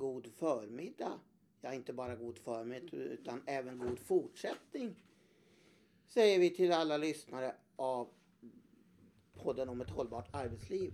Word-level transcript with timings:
god 0.00 0.26
förmiddag. 0.26 1.20
Ja, 1.60 1.74
inte 1.74 1.92
bara 1.92 2.16
god 2.16 2.38
förmiddag 2.38 2.96
utan 2.96 3.42
även 3.46 3.78
god 3.78 3.98
fortsättning. 3.98 5.04
Säger 6.08 6.38
vi 6.38 6.50
till 6.50 6.72
alla 6.72 6.96
lyssnare 6.96 7.54
av 7.76 8.08
podden 9.34 9.68
om 9.68 9.80
ett 9.80 9.90
hållbart 9.90 10.28
arbetsliv. 10.32 10.92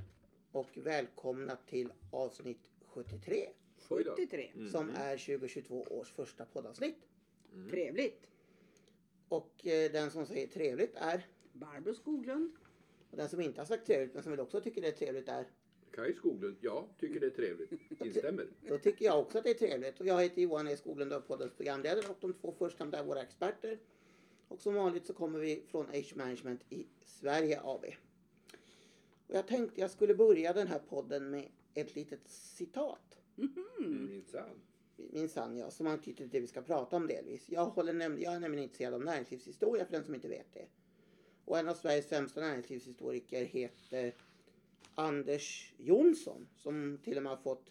Och 0.53 0.71
välkomna 0.77 1.56
till 1.56 1.92
avsnitt 2.11 2.71
73 2.87 3.49
Oj 3.88 4.04
då. 4.04 4.11
73. 4.11 4.51
som 4.71 4.90
är 4.90 5.17
2022 5.17 5.83
års 5.91 6.13
första 6.13 6.45
poddavsnitt. 6.45 7.09
Trevligt. 7.71 8.27
Och 9.29 9.67
eh, 9.67 9.93
den 9.93 10.11
som 10.11 10.27
säger 10.27 10.47
trevligt 10.47 10.95
är, 10.95 11.27
Barbro 11.53 11.95
Skoglund. 11.95 12.53
och 13.11 13.17
den 13.17 13.29
som 13.29 13.41
inte 13.41 13.61
har 13.61 13.67
sagt 13.67 13.87
trevligt 13.87 14.15
men 14.15 14.23
som 14.23 14.33
väl 14.33 14.41
också 14.41 14.61
tycker 14.61 14.83
det 14.83 14.88
är 14.88 14.93
trevligt 14.93 15.29
är, 15.29 15.47
Kaj 15.97 16.15
Skoglund, 16.15 16.56
ja, 16.60 16.88
tycker 17.01 17.20
det 17.20 17.27
är 17.27 17.30
trevligt. 17.30 17.73
Instämmer. 18.05 18.46
då 18.69 18.78
tycker 18.78 19.05
jag 19.05 19.20
också 19.20 19.38
att 19.38 19.45
det 19.45 19.50
är 19.50 19.55
trevligt. 19.55 20.00
Och 20.00 20.06
jag 20.06 20.22
heter 20.22 20.42
Johan 20.42 20.69
E 20.69 20.77
Skoglund 20.77 21.12
och 21.12 21.19
är 21.19 21.22
poddens 21.22 21.52
programledare 21.52 22.09
och 22.09 22.16
de 22.20 22.32
två 22.32 22.55
första 22.59 22.84
är 22.84 23.05
våra 23.05 23.22
experter. 23.22 23.78
Och 24.48 24.60
som 24.60 24.74
vanligt 24.74 25.06
så 25.06 25.14
kommer 25.14 25.38
vi 25.38 25.62
från 25.70 25.86
Age 25.88 26.12
Management 26.16 26.60
i 26.70 26.86
Sverige 27.05 27.60
AB. 27.64 27.84
Och 29.27 29.34
jag 29.34 29.46
tänkte 29.46 29.80
jag 29.80 29.91
skulle 29.91 30.14
börja 30.14 30.52
den 30.52 30.66
här 30.66 30.78
podden 30.78 31.30
med 31.30 31.48
ett 31.74 31.95
litet 31.95 32.28
citat. 32.28 33.19
Mm, 33.38 34.06
Minsann. 34.08 34.60
Minsann 34.97 35.56
ja, 35.56 35.70
som 35.70 35.86
anknyter 35.86 36.19
till 36.19 36.30
det 36.30 36.41
vi 36.41 36.47
ska 36.47 36.62
prata 36.62 36.97
om 36.97 37.06
delvis. 37.06 37.48
Jag, 37.48 37.64
håller 37.64 37.92
näm- 37.92 38.19
jag 38.20 38.34
är 38.34 38.41
nämligen 38.41 38.64
intresserad 38.64 38.94
av 38.94 39.05
näringslivshistoria 39.05 39.84
för 39.84 39.92
den 39.92 40.05
som 40.05 40.14
inte 40.14 40.28
vet 40.28 40.55
det. 40.55 40.66
Och 41.44 41.58
en 41.58 41.69
av 41.69 41.74
Sveriges 41.74 42.06
främsta 42.06 42.41
näringslivshistoriker 42.41 43.44
heter 43.44 44.14
Anders 45.00 45.73
Jonsson 45.78 46.48
som 46.56 46.98
till 47.05 47.16
och 47.16 47.23
med 47.23 47.32
har 47.32 47.36
fått 47.42 47.70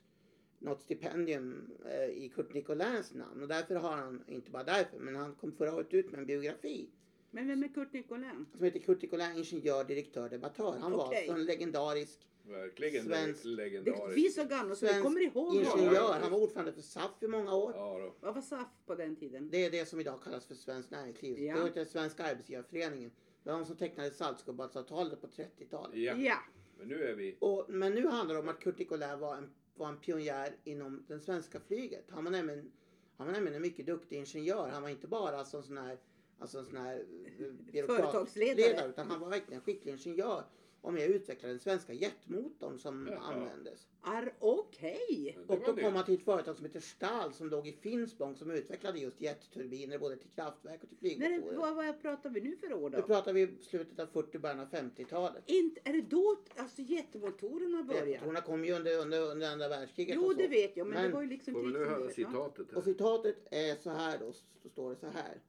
något 0.59 0.81
stipendium 0.81 1.71
eh, 1.85 2.09
i 2.23 2.31
Kurt 2.35 2.53
Nicolins 2.53 3.13
namn. 3.13 3.41
Och 3.41 3.48
därför 3.48 3.76
har 3.76 3.91
han, 3.91 4.23
inte 4.27 4.51
bara 4.51 4.63
därför, 4.63 4.99
men 4.99 5.15
han 5.15 5.35
kom 5.35 5.51
förra 5.51 5.76
året 5.76 5.93
ut 5.93 6.12
med 6.12 6.20
en 6.20 6.26
biografi 6.26 6.90
Men 7.31 7.48
vem 7.48 7.63
är 7.63 7.68
Kurt 7.68 7.93
Nicolin? 7.93 8.46
som 8.55 8.65
heter 8.65 8.79
Kurt 8.79 9.01
Nicolin, 9.01 9.31
ingenjör, 9.37 9.84
direktör, 9.84 10.29
debattör. 10.29 10.77
Han 10.81 10.91
var 10.91 11.05
Okej. 11.07 11.18
alltså 11.20 11.34
en 11.34 11.46
legendarisk 11.46 12.20
Verkligen 12.48 13.05
Svensk- 13.05 13.46
legendarisk. 13.46 14.18
vi 14.18 14.26
är 14.27 14.29
så 14.31 14.43
gamla 14.43 14.76
så 14.76 14.85
vi 14.85 14.91
svensk 14.91 15.03
kommer 15.03 15.21
ihåg 15.21 15.55
ingenjör. 15.55 16.20
Han 16.21 16.31
var 16.31 16.40
ordförande 16.43 16.73
för 16.73 16.81
SAF 16.81 17.23
i 17.23 17.27
många 17.27 17.55
år. 17.55 17.71
Ja. 17.76 18.15
Vad 18.20 18.35
var 18.35 18.41
SAF 18.41 18.68
på 18.85 18.96
den 18.96 19.15
tiden? 19.15 19.49
Det 19.49 19.65
är 19.65 19.71
det 19.71 19.85
som 19.85 19.99
idag 19.99 20.23
kallas 20.23 20.46
för 20.46 20.55
Svenskt 20.55 20.91
Näringsliv. 20.91 21.40
Ja. 21.40 21.55
Det 21.57 21.63
heter 21.63 21.85
Svenska 21.85 22.23
Arbetsgivareföreningen. 22.23 23.12
Det 23.43 23.49
var 23.51 23.57
de 23.59 23.65
som 23.65 23.76
tecknade 23.76 24.12
Saltsjöbadsavtalet 24.12 25.21
på 25.21 25.27
30-talet. 25.27 25.98
Ja. 25.99 26.13
Ja. 26.18 26.37
Men 26.77 26.87
nu 26.87 27.04
är 27.04 27.15
vi... 27.15 27.37
Och, 27.40 27.65
men 27.70 27.93
nu 27.95 28.07
handlar 28.07 28.35
det 28.35 28.41
om 28.41 28.49
att 28.49 28.59
Kurt 28.59 28.77
Nicolin 28.79 29.20
var 29.20 29.35
en, 29.37 29.49
var 29.76 29.87
en 29.90 29.98
pionjär 29.98 30.55
inom 30.63 31.04
det 31.07 31.20
svenska 31.20 31.59
flyget. 31.59 32.05
Han 32.09 32.23
var 32.23 32.31
nämligen, 32.31 32.71
han 33.18 33.27
var 33.27 33.34
nämligen 33.34 33.55
en 33.55 33.62
mycket 33.62 33.85
duktig 33.85 34.18
ingenjör. 34.18 34.68
Han 34.68 34.81
var 34.81 34.90
inte 34.90 35.07
bara 35.07 35.37
alltså 35.37 35.57
en 35.57 35.63
sån 35.63 35.77
här, 35.77 35.98
alltså 36.40 36.59
en 36.59 36.65
sån 36.65 36.77
här 36.77 37.05
eh, 37.40 37.46
byråkrat- 37.71 37.85
Företagsledare. 38.01 38.70
ledare, 38.70 38.90
Utan 38.90 39.12
han 39.12 39.20
var 39.20 39.29
verkligen 39.29 39.59
en 39.59 39.65
skicklig 39.65 39.91
ingenjör. 39.93 40.43
Och 40.85 40.93
med 40.93 41.09
och 41.09 41.15
utvecklade 41.15 41.53
den 41.53 41.59
svenska 41.59 41.93
jetmotorn 41.93 42.79
som 42.79 43.07
Jaha. 43.11 43.33
användes. 43.33 43.87
Är 44.03 44.33
okej. 44.39 45.37
Det 45.47 45.53
Och 45.53 45.59
då 45.59 45.65
kom 45.65 45.75
det. 45.75 45.89
han 45.89 46.05
till 46.05 46.13
ett 46.13 46.23
företag 46.25 46.55
som 46.55 46.65
heter 46.65 46.79
Stahl 46.79 47.33
som 47.33 47.49
låg 47.49 47.67
i 47.67 47.71
Finspång 47.71 48.35
som 48.35 48.51
utvecklade 48.51 48.99
just 48.99 49.21
jetturbiner 49.21 49.97
både 49.97 50.15
till 50.17 50.29
kraftverk 50.29 50.83
och 50.83 50.89
till 50.89 50.97
När 51.19 51.29
det, 51.29 51.35
flygmotorer. 51.35 51.57
vad, 51.57 51.75
vad 51.75 52.01
pratar 52.01 52.29
vi 52.29 52.41
nu 52.41 52.55
för 52.57 52.73
år 52.73 52.89
Nu 52.89 52.97
då? 52.97 53.03
pratar 53.03 53.33
vi 53.33 53.47
slutet 53.61 53.99
av 53.99 54.05
40 54.07 54.37
början 54.39 54.59
av 54.59 54.67
50-talet. 54.69 55.43
Inte, 55.45 55.81
är 55.83 55.93
det 55.93 56.01
då 56.01 56.37
alltså 56.55 56.81
jetmotorerna 56.81 57.83
började? 57.83 58.09
Jetmotorerna 58.09 58.41
kom 58.41 58.65
ju 58.65 58.73
under, 58.73 58.97
under, 58.99 59.31
under 59.31 59.51
andra 59.51 59.67
världskriget 59.67 60.15
Jo 60.15 60.25
och 60.25 60.31
så. 60.31 60.37
det 60.37 60.47
vet 60.47 60.77
jag 60.77 60.87
men, 60.87 60.93
Men- 60.95 61.07
det 61.09 61.15
var 61.15 61.21
ju 61.21 61.29
liksom 61.29 61.53
Får 61.53 61.61
vi 61.63 61.71
nu 61.73 61.79
höra 61.79 61.99
det- 61.99 62.03
ja. 62.05 62.09
citatet 62.11 62.67
Och 62.69 62.75
här. 62.75 62.81
citatet 62.81 63.37
är 63.51 63.75
så 63.75 63.89
här 63.89 64.17
då, 64.19 64.33
så 64.63 64.69
står 64.69 64.89
det 64.89 64.95
så 64.95 65.07
här. 65.07 65.41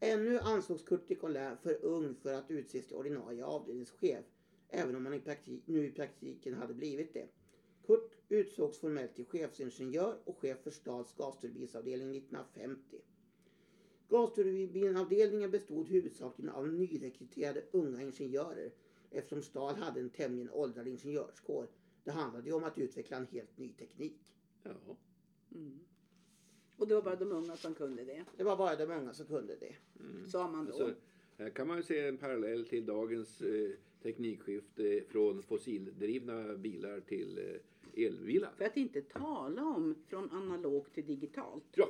Ännu 0.00 0.38
ansågs 0.38 0.82
Kurt 0.82 1.08
Nicolin 1.08 1.56
för 1.62 1.84
ung 1.84 2.14
för 2.22 2.34
att 2.34 2.50
utses 2.50 2.86
till 2.86 2.96
ordinarie 2.96 3.44
avdelningschef, 3.44 4.24
även 4.72 4.96
om 4.96 5.06
han 5.06 5.14
i 5.14 5.20
praktik, 5.20 5.62
nu 5.66 5.86
i 5.86 5.90
praktiken 5.90 6.54
hade 6.54 6.74
blivit 6.74 7.14
det. 7.14 7.28
Kurt 7.86 8.10
utsågs 8.28 8.78
formellt 8.78 9.14
till 9.14 9.24
chefsingenjör 9.24 10.18
och 10.24 10.38
chef 10.38 10.58
för 10.62 10.70
Stahls 10.70 11.14
gasturbinavdelning 11.16 12.16
1950. 12.16 12.96
Gasturbinavdelningen 14.08 15.50
bestod 15.50 15.88
huvudsakligen 15.88 16.52
av 16.52 16.68
nyrekryterade 16.68 17.64
unga 17.70 18.02
ingenjörer 18.02 18.72
eftersom 19.10 19.42
Stahl 19.42 19.74
hade 19.74 20.00
en 20.00 20.10
tämligen 20.10 20.50
åldrad 20.50 20.88
ingenjörskår. 20.88 21.68
Det 22.04 22.10
handlade 22.10 22.48
ju 22.48 22.54
om 22.54 22.64
att 22.64 22.78
utveckla 22.78 23.16
en 23.16 23.26
helt 23.26 23.58
ny 23.58 23.72
teknik. 23.72 24.20
Ja. 24.62 24.70
Mm. 25.54 25.80
Och 26.76 26.88
det 26.88 26.94
var 26.94 27.02
bara 27.02 27.16
de 27.16 27.32
unga 27.32 27.56
som 27.56 27.74
kunde 27.74 28.04
det. 28.04 28.24
Det 28.36 28.44
var 28.44 28.56
bara 28.56 28.76
de 28.76 28.90
unga 28.90 29.12
som 29.14 29.26
kunde 29.26 29.56
det. 29.56 29.74
Sa 30.28 30.48
man 30.48 30.66
då. 30.66 30.72
Alltså, 30.72 30.94
här 31.36 31.50
kan 31.50 31.68
man 31.68 31.76
ju 31.76 31.82
se 31.82 32.06
en 32.06 32.18
parallell 32.18 32.64
till 32.64 32.86
dagens 32.86 33.40
eh, 33.40 33.70
teknikskifte 34.02 35.02
från 35.08 35.42
fossildrivna 35.42 36.54
bilar 36.54 37.00
till 37.00 37.38
eh, 37.38 38.04
elbilar. 38.06 38.52
För 38.56 38.64
att 38.64 38.76
inte 38.76 39.00
tala 39.02 39.62
om 39.62 39.94
från 40.08 40.30
analogt 40.30 40.94
till 40.94 41.06
digitalt. 41.06 41.64
Ja, 41.74 41.88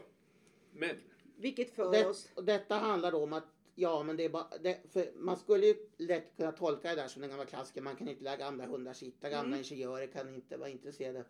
men 0.73 0.97
Vilket 1.37 1.71
för 1.71 1.93
Det, 1.93 2.07
oss... 2.07 2.29
och 2.35 2.45
detta 2.45 2.75
handlar 2.75 3.15
om 3.15 3.33
att 3.33 3.45
Ja 3.75 4.03
men 4.03 4.17
det 4.17 4.25
är 4.25 4.29
bara, 4.29 4.47
det, 4.63 4.81
för 4.91 5.13
man 5.17 5.37
skulle 5.37 5.67
ju 5.67 5.75
lätt 5.97 6.37
kunna 6.37 6.53
tolka 6.53 6.89
det 6.89 6.95
där 6.95 7.09
som 7.09 7.21
den 7.23 7.31
gamla 7.31 7.47
klassiken. 7.47 7.85
Man 7.85 7.97
kan 7.97 8.09
inte 8.09 8.25
lära 8.25 8.37
gamla 8.37 8.67
hundar 8.67 8.93
sitta. 8.93 9.31
Gamla 9.31 9.47
Mm. 9.47 9.59
ingenjörer 9.59 10.07
kan 10.07 10.35
inte 10.35 10.57
vara 10.57 10.69
intresserade 10.69 11.25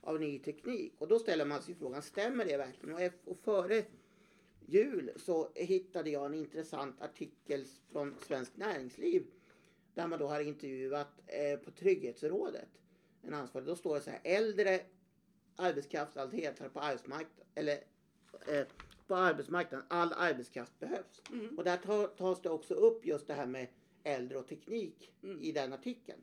av 0.00 0.20
ny 0.20 0.38
teknik. 0.38 0.92
Och 0.98 1.08
då 1.08 1.18
ställer 1.18 1.44
man 1.44 1.62
sig 1.62 1.74
frågan, 1.74 2.02
stämmer 2.02 2.44
det 2.44 2.56
verkligen? 2.56 2.94
Och, 2.94 3.30
och 3.30 3.38
före 3.38 3.84
jul 4.66 5.10
så 5.16 5.48
hittade 5.54 6.10
jag 6.10 6.26
en 6.26 6.34
intressant 6.34 7.02
artikel 7.02 7.64
från 7.92 8.14
Svenskt 8.26 8.56
Näringsliv. 8.56 9.26
Där 10.00 10.06
man 10.06 10.18
då 10.18 10.26
har 10.26 10.40
intervjuat 10.40 11.08
eh, 11.26 11.58
på 11.58 11.70
Trygghetsrådet. 11.70 12.68
En 13.22 13.34
ansvarig. 13.34 13.66
Då 13.66 13.76
står 13.76 13.94
det 13.94 14.00
så 14.00 14.10
här, 14.10 14.20
äldre 14.24 14.80
arbetskraft 15.56 16.16
allt 16.16 16.32
hetare 16.32 16.68
på 16.68 16.80
arbetsmarknaden. 16.80 17.46
Eller 17.54 17.78
eh, 18.48 18.66
på 19.06 19.14
arbetsmarknaden. 19.14 19.86
All 19.90 20.12
arbetskraft 20.12 20.80
behövs. 20.80 21.22
Mm. 21.32 21.58
Och 21.58 21.64
där 21.64 21.76
tar, 21.76 22.06
tas 22.06 22.42
det 22.42 22.50
också 22.50 22.74
upp 22.74 23.06
just 23.06 23.26
det 23.26 23.34
här 23.34 23.46
med 23.46 23.66
äldre 24.02 24.38
och 24.38 24.46
teknik 24.48 25.12
Mm. 25.22 25.40
i 25.40 25.52
den 25.52 25.72
artikeln. 25.72 26.20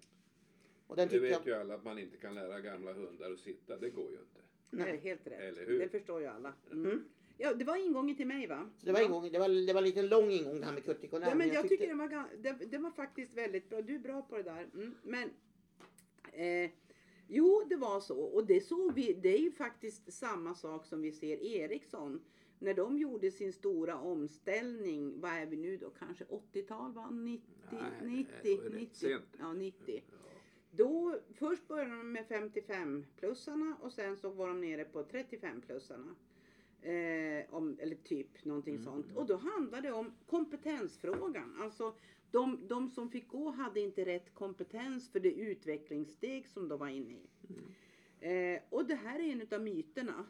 Och 0.87 0.95
den 0.95 1.07
det 1.07 1.19
vet 1.19 1.31
jag, 1.31 1.47
ju 1.47 1.53
alla 1.53 1.75
att 1.75 1.83
man 1.83 1.99
inte 1.99 2.17
kan 2.17 2.35
lära 2.35 2.59
gamla 2.59 2.93
hundar 2.93 3.31
att 3.31 3.39
sitta. 3.39 3.77
Det 3.77 3.89
går 3.89 4.11
ju 4.11 4.17
inte. 4.17 4.41
Nej. 4.69 4.97
helt 4.97 5.27
rätt. 5.27 5.39
Eller 5.39 5.65
hur? 5.65 5.79
Det 5.79 5.89
förstår 5.89 6.21
ju 6.21 6.27
alla. 6.27 6.53
Mm. 6.71 7.03
Ja, 7.37 7.53
det 7.53 7.65
var 7.65 7.75
ingången 7.77 8.15
till 8.15 8.27
mig 8.27 8.47
va? 8.47 8.69
Det 8.81 8.91
var, 8.91 8.99
ja. 8.99 9.05
ingång, 9.05 9.31
det, 9.31 9.39
var, 9.39 9.67
det 9.67 9.73
var 9.73 9.81
en 9.81 9.87
liten 9.87 10.07
lång 10.07 10.29
ingång 10.31 10.59
det 10.59 10.65
här 10.65 10.73
med 10.73 10.85
Kurt 10.85 11.01
Nicolin. 11.01 11.27
Ja, 11.29 11.35
men 11.35 11.47
jag 11.47 11.63
tycker 11.63 11.69
tyckte- 11.69 11.87
det 11.87 11.93
var, 11.93 12.07
ga- 12.07 12.37
det, 12.37 12.65
det 12.71 12.77
var 12.77 12.91
faktiskt 12.91 13.33
väldigt 13.33 13.69
bra. 13.69 13.81
Du 13.81 13.95
är 13.95 13.99
bra 13.99 14.21
på 14.21 14.37
det 14.37 14.43
där. 14.43 14.69
Mm. 14.73 14.95
Men 15.03 15.29
eh, 16.33 16.71
jo, 17.27 17.63
det 17.69 17.75
var 17.75 17.99
så. 17.99 18.19
Och 18.19 18.45
det 18.45 18.61
såg 18.61 18.93
vi. 18.93 19.13
Det 19.13 19.29
är 19.37 19.41
ju 19.41 19.51
faktiskt 19.51 20.13
samma 20.13 20.55
sak 20.55 20.85
som 20.85 21.01
vi 21.01 21.11
ser 21.11 21.37
Ericsson. 21.43 22.21
När 22.59 22.73
de 22.73 22.97
gjorde 22.97 23.31
sin 23.31 23.53
stora 23.53 23.97
omställning, 23.97 25.19
vad 25.21 25.31
är 25.31 25.45
vi 25.45 25.57
nu 25.57 25.77
då? 25.77 25.89
Kanske 25.89 26.23
80-tal 26.25 26.93
va? 26.93 27.09
90? 27.09 27.43
Nej, 27.71 27.81
90? 28.01 28.33
det 28.43 28.55
var 28.57 28.63
rätt 28.63 28.73
90 28.73 28.95
sent. 28.95 29.25
ja, 29.39 29.53
90. 29.53 30.03
Ja. 30.11 30.17
Då, 30.71 31.19
först 31.33 31.67
började 31.67 31.97
de 31.97 32.11
med 32.11 32.25
55-plussarna 32.27 33.73
och 33.81 33.93
sen 33.93 34.17
så 34.17 34.29
var 34.29 34.47
de 34.47 34.61
nere 34.61 34.85
på 34.85 35.03
35-plussarna. 35.03 36.15
Eh, 36.81 37.53
om, 37.55 37.77
eller 37.79 37.95
typ 37.95 38.45
någonting 38.45 38.75
Mm, 38.75 38.85
sånt. 38.85 39.05
Och 39.15 39.25
då 39.25 39.35
handlade 39.35 39.87
det 39.87 39.93
om 39.93 40.11
kompetensfrågan. 40.25 41.57
Alltså 41.61 41.95
de, 42.31 42.67
de 42.67 42.89
som 42.89 43.09
fick 43.09 43.27
gå 43.27 43.49
hade 43.49 43.79
inte 43.79 44.05
rätt 44.05 44.33
kompetens 44.33 45.09
för 45.11 45.19
det 45.19 45.33
utvecklingssteg 45.33 46.47
som 46.47 46.67
de 46.67 46.79
var 46.79 46.87
inne 46.87 47.13
i. 47.13 47.29
Mm. 47.49 48.55
Eh, 48.55 48.61
och 48.69 48.85
det 48.87 48.95
här 48.95 49.19
är 49.19 49.31
en 49.31 49.47
av 49.51 49.61
myterna. 49.61 50.25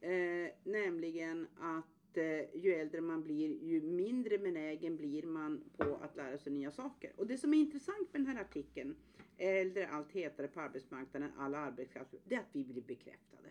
Eh, 0.00 0.50
nämligen 0.64 1.46
att 1.60 2.16
eh, 2.16 2.56
ju 2.56 2.74
äldre 2.74 3.00
man 3.00 3.22
blir 3.22 3.62
ju 3.62 3.82
mindre 3.82 4.38
benägen 4.38 4.96
blir 4.96 5.22
man 5.22 5.64
på 5.76 5.96
att 6.02 6.16
lära 6.16 6.38
sig 6.38 6.52
nya 6.52 6.70
saker. 6.70 7.12
Och 7.16 7.26
det 7.26 7.38
som 7.38 7.54
är 7.54 7.58
intressant 7.58 8.12
med 8.12 8.20
den 8.22 8.26
här 8.26 8.40
artikeln, 8.40 8.96
äldre 9.36 9.88
allt 9.88 10.12
hetare 10.12 10.48
på 10.48 10.60
arbetsmarknaden, 10.60 11.30
alla 11.38 11.58
arbetskraft, 11.58 12.14
det 12.24 12.34
är 12.34 12.38
att 12.38 12.48
vi 12.52 12.64
blir 12.64 12.82
bekräftade. 12.82 13.48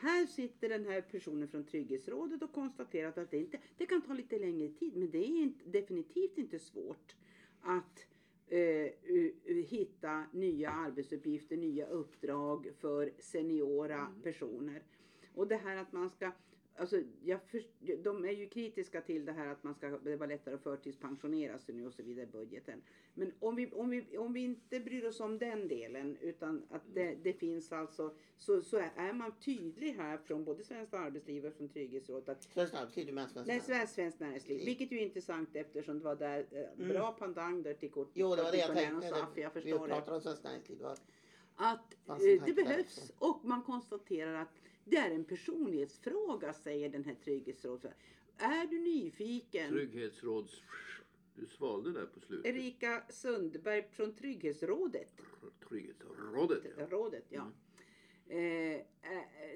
Här 0.00 0.26
sitter 0.26 0.68
den 0.68 0.86
här 0.86 1.00
personen 1.00 1.48
från 1.48 1.64
Trygghetsrådet 1.64 2.42
och 2.42 2.52
konstaterat 2.52 3.18
att 3.18 3.30
det, 3.30 3.38
inte, 3.38 3.58
det 3.76 3.86
kan 3.86 4.02
ta 4.02 4.12
lite 4.12 4.38
längre 4.38 4.68
tid 4.68 4.96
men 4.96 5.10
det 5.10 5.18
är 5.18 5.42
inte, 5.42 5.64
definitivt 5.70 6.38
inte 6.38 6.58
svårt 6.58 7.14
att 7.60 8.06
eh, 8.48 8.92
hitta 9.68 10.24
nya 10.32 10.70
arbetsuppgifter, 10.70 11.56
nya 11.56 11.86
uppdrag 11.86 12.70
för 12.78 13.12
seniora 13.18 14.14
personer. 14.22 14.82
Och 15.34 15.48
det 15.48 15.56
här 15.56 15.76
att 15.76 15.92
man 15.92 16.10
ska 16.10 16.32
alltså, 16.78 16.96
jag 17.24 17.40
för, 17.42 17.62
de 18.02 18.24
är 18.24 18.32
ju 18.32 18.48
kritiska 18.48 19.00
till 19.00 19.24
det 19.24 19.32
här 19.32 19.46
att 19.48 19.64
man 19.64 19.74
ska, 19.74 19.88
det 19.98 20.16
var 20.16 20.26
lättare 20.26 20.54
att 20.54 20.62
förtidspensionera 20.62 21.58
sig 21.58 21.74
nu 21.74 21.86
och 21.86 21.92
så 21.94 22.02
vidare 22.02 22.24
i 22.24 22.28
budgeten. 22.28 22.82
Men 23.14 23.32
om 23.40 23.56
vi, 23.56 23.70
om 23.72 23.90
vi, 23.90 24.18
om 24.18 24.32
vi 24.32 24.40
inte 24.40 24.80
bryr 24.80 25.04
oss 25.06 25.20
om 25.20 25.38
den 25.38 25.68
delen 25.68 26.16
utan 26.20 26.62
att 26.70 26.82
det, 26.94 27.14
det 27.22 27.32
finns 27.32 27.72
alltså 27.72 28.14
så, 28.36 28.62
så 28.62 28.76
är 28.96 29.12
man 29.12 29.32
tydlig 29.40 29.92
här 29.92 30.18
från 30.18 30.44
både 30.44 30.64
Svenskt 30.64 30.94
Arbetsliv 30.94 31.46
och 31.46 31.54
från 31.54 31.68
Trygghetsrådet 31.68 32.28
att 32.28 32.42
Svenskt 32.42 32.74
Arbetsliv, 32.74 33.06
du 33.06 33.12
menar 33.12 33.28
Svenskt 33.28 33.46
Nej, 33.48 33.56
Näringsliv? 33.56 33.74
Svenskt, 33.76 33.94
svenskt 33.94 34.20
näringsliv. 34.20 34.64
Vilket 34.64 34.92
ju 34.92 34.98
är 34.98 35.02
intressant 35.02 35.48
eftersom 35.56 35.98
det 35.98 36.04
var 36.04 36.16
där 36.16 36.46
eh, 36.50 36.86
bra 36.88 37.12
pandang 37.12 37.62
där 37.62 37.74
till 37.74 37.90
kort. 37.90 38.10
Jo, 38.14 38.36
det 38.36 38.42
var 38.42 38.52
det 38.52 38.58
jag 38.58 38.74
tänkte. 38.76 39.08
SAF, 39.08 39.28
jag 39.34 39.50
Vi 39.54 39.60
förstår 39.60 39.88
det. 39.88 39.94
pratar 39.94 40.14
om 40.14 40.20
Svenskt 40.20 40.44
Näringsliv. 40.44 40.78
Var- 40.82 40.96
Att 41.56 41.94
eh, 42.08 42.44
det 42.46 42.52
behövs 42.52 43.12
och 43.18 43.44
man 43.44 43.62
konstaterar 43.62 44.34
att 44.34 44.60
det 44.90 44.96
är 44.96 45.10
en 45.10 45.24
personlighetsfråga 45.24 46.52
säger 46.52 46.88
den 46.88 47.04
här 47.04 47.14
trygghetsrådet. 47.14 47.94
Är 48.38 48.66
du 48.66 48.78
nyfiken? 48.78 49.68
Trygghetsråds... 49.68 50.62
Du 51.34 51.46
svalde 51.46 51.92
där 51.92 52.06
på 52.06 52.20
slutet. 52.20 52.46
Erika 52.46 53.02
Sundberg 53.08 53.88
från 53.90 54.14
Trygghetsrådet. 54.14 55.20
Trygghetsrådet. 55.68 56.64
Ja. 56.78 56.86
Rådet, 56.86 57.24
ja. 57.28 57.52
Eh, 58.28 58.74
eh, 58.74 58.80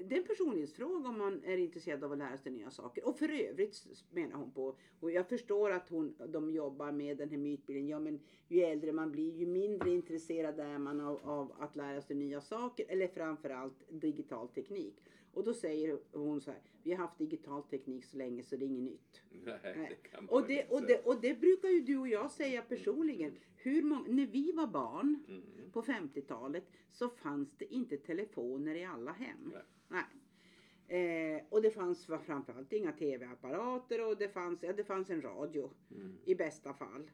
det 0.05 0.15
är 0.15 0.19
en 0.19 0.27
personlighetsfråga 0.27 1.09
om 1.09 1.17
man 1.17 1.43
är 1.43 1.57
intresserad 1.57 2.03
av 2.03 2.11
att 2.11 2.17
lära 2.17 2.37
sig 2.37 2.51
nya 2.51 2.71
saker. 2.71 3.07
Och 3.07 3.17
för 3.17 3.29
övrigt 3.29 3.85
menar 4.11 4.37
hon 4.37 4.51
på, 4.51 4.77
och 4.99 5.11
jag 5.11 5.29
förstår 5.29 5.71
att 5.71 5.89
hon, 5.89 6.15
de 6.27 6.51
jobbar 6.51 6.91
med 6.91 7.17
den 7.17 7.29
här 7.29 7.37
mytbilden, 7.37 7.87
ja 7.87 7.99
men 7.99 8.19
ju 8.47 8.61
äldre 8.61 8.91
man 8.91 9.11
blir 9.11 9.35
ju 9.35 9.45
mindre 9.45 9.89
intresserad 9.89 10.59
är 10.59 10.77
man 10.77 11.01
av, 11.01 11.19
av 11.23 11.53
att 11.59 11.75
lära 11.75 12.01
sig 12.01 12.15
nya 12.15 12.41
saker 12.41 12.85
eller 12.89 13.07
framförallt 13.07 13.83
digital 13.89 14.47
teknik. 14.47 15.03
Och 15.33 15.43
då 15.43 15.53
säger 15.53 15.99
hon 16.11 16.41
så 16.41 16.51
här, 16.51 16.59
vi 16.83 16.91
har 16.91 16.97
haft 16.97 17.17
digital 17.17 17.63
teknik 17.63 18.05
så 18.05 18.17
länge 18.17 18.43
så 18.43 18.55
det 18.55 18.65
är 18.65 18.67
inget 18.67 18.83
nytt. 18.83 19.21
Nej, 19.45 19.59
Nej. 19.63 19.99
det 20.11 20.27
Och 20.27 20.47
det, 20.47 20.71
och, 20.71 20.81
det, 20.87 21.05
och 21.05 21.21
det 21.21 21.39
brukar 21.39 21.69
ju 21.69 21.81
du 21.81 21.97
och 21.97 22.07
jag 22.07 22.31
säga 22.31 22.61
personligen. 22.61 23.35
Hur 23.55 23.81
många, 23.81 24.05
när 24.07 24.27
vi 24.27 24.51
var 24.51 24.67
barn 24.67 25.23
Mm. 25.27 25.71
på 25.71 25.81
50-talet 25.81 26.63
så 26.91 27.09
fanns 27.09 27.57
det 27.57 27.73
inte 27.73 27.97
telefoner 27.97 28.75
i 28.75 28.85
alla 28.85 29.11
hem. 29.11 29.42
Nej. 29.43 29.61
Nej. 29.87 30.03
Eh, 30.87 31.41
och 31.49 31.61
det 31.61 31.71
fanns 31.71 32.05
framförallt 32.05 32.73
inga 32.73 32.91
tv-apparater 32.91 34.07
och 34.07 34.17
det 34.17 34.29
fanns, 34.29 34.63
ja, 34.63 34.73
det 34.73 34.83
fanns 34.83 35.09
en 35.09 35.21
radio 35.21 35.71
Mm. 35.91 36.17
i 36.25 36.35
bästa 36.35 36.73
fall. 36.73 37.11